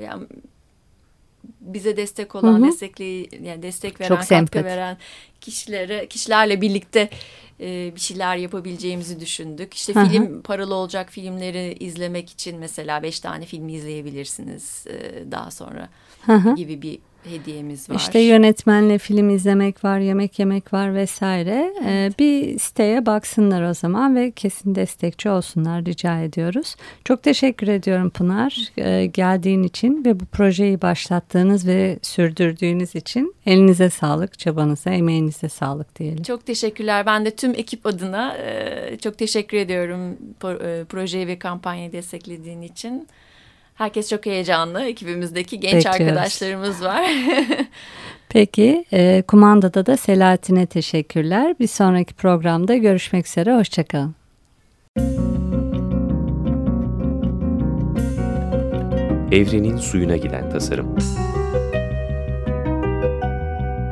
yani 0.03 0.23
bize 1.61 1.97
destek 1.97 2.35
olan, 2.35 2.53
Hı 2.53 2.57
hı. 2.57 2.67
destekli 2.67 3.29
yani 3.43 3.61
destek 3.63 3.99
veren, 4.01 4.07
Çok 4.07 4.17
katkı 4.17 4.27
sempatik. 4.27 4.65
veren 4.65 4.97
kişilere, 5.41 6.07
kişilerle 6.07 6.61
birlikte 6.61 7.09
e, 7.61 7.95
bir 7.95 7.99
şeyler 7.99 8.37
yapabileceğimizi 8.37 9.19
düşündük. 9.19 9.73
İşte 9.73 9.95
Hı 9.95 9.99
hı. 9.99 10.09
film 10.09 10.41
paralı 10.41 10.75
olacak 10.75 11.09
filmleri 11.11 11.77
izlemek 11.79 12.29
için 12.29 12.59
mesela 12.59 13.03
beş 13.03 13.19
tane 13.19 13.45
film 13.45 13.69
izleyebilirsiniz 13.69 14.87
e, 14.87 15.23
daha 15.31 15.51
sonra 15.51 15.89
Hı 16.25 16.33
hı. 16.33 16.55
gibi 16.55 16.81
bir 16.81 16.99
hediyemiz 17.27 17.89
var. 17.89 17.95
İşte 17.95 18.19
yönetmenle 18.19 18.97
film 18.97 19.29
izlemek 19.29 19.83
var, 19.83 19.99
yemek 19.99 20.39
yemek 20.39 20.73
var 20.73 20.95
vesaire. 20.95 21.73
Ee, 21.85 22.11
bir 22.19 22.59
siteye 22.59 23.05
baksınlar 23.05 23.69
o 23.69 23.73
zaman 23.73 24.15
ve 24.15 24.31
kesin 24.31 24.75
destekçi 24.75 25.29
olsunlar 25.29 25.85
rica 25.85 26.19
ediyoruz. 26.19 26.75
Çok 27.05 27.23
teşekkür 27.23 27.67
ediyorum 27.67 28.09
Pınar 28.09 28.57
ee, 28.77 29.05
geldiğin 29.05 29.63
için 29.63 30.05
ve 30.05 30.19
bu 30.19 30.25
projeyi 30.25 30.81
başlattığınız 30.81 31.67
ve 31.67 31.99
sürdürdüğünüz 32.01 32.95
için 32.95 33.35
elinize 33.45 33.89
sağlık, 33.89 34.39
çabanıza, 34.39 34.89
emeğinize 34.89 35.49
sağlık 35.49 35.99
diyelim. 35.99 36.23
Çok 36.23 36.45
teşekkürler. 36.45 37.05
Ben 37.05 37.25
de 37.25 37.35
tüm 37.35 37.51
ekip 37.51 37.85
adına 37.85 38.37
e, 38.37 38.97
çok 38.97 39.17
teşekkür 39.17 39.57
ediyorum 39.57 40.17
e, 40.43 40.83
projeyi 40.89 41.27
ve 41.27 41.39
kampanyayı 41.39 41.91
desteklediğin 41.91 42.61
için. 42.61 43.07
Herkes 43.77 44.09
çok 44.09 44.25
heyecanlı. 44.25 44.83
Ekibimizdeki 44.83 45.59
genç 45.59 45.85
Bekliyoruz. 45.85 46.01
arkadaşlarımız 46.01 46.83
var. 46.83 47.05
Peki, 48.29 48.85
e, 48.93 49.23
kumandada 49.27 49.85
da 49.85 49.97
Selahattin'e 49.97 50.65
teşekkürler. 50.65 51.55
Bir 51.59 51.67
sonraki 51.67 52.13
programda 52.13 52.75
görüşmek 52.75 53.27
üzere, 53.27 53.55
hoşçakalın. 53.55 54.15
Evrenin 59.31 59.77
suyuna 59.77 60.17
giden 60.17 60.49
tasarım. 60.49 60.97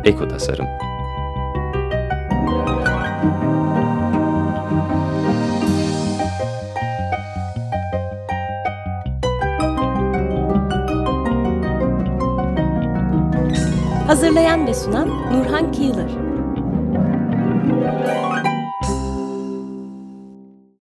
Eko 0.06 0.28
tasarım. 0.28 0.68
Hazırlayan 14.16 14.68
ve 14.68 14.74
sunan 14.74 15.10
Nurhan 15.10 15.72
Kıyılır. 15.72 16.25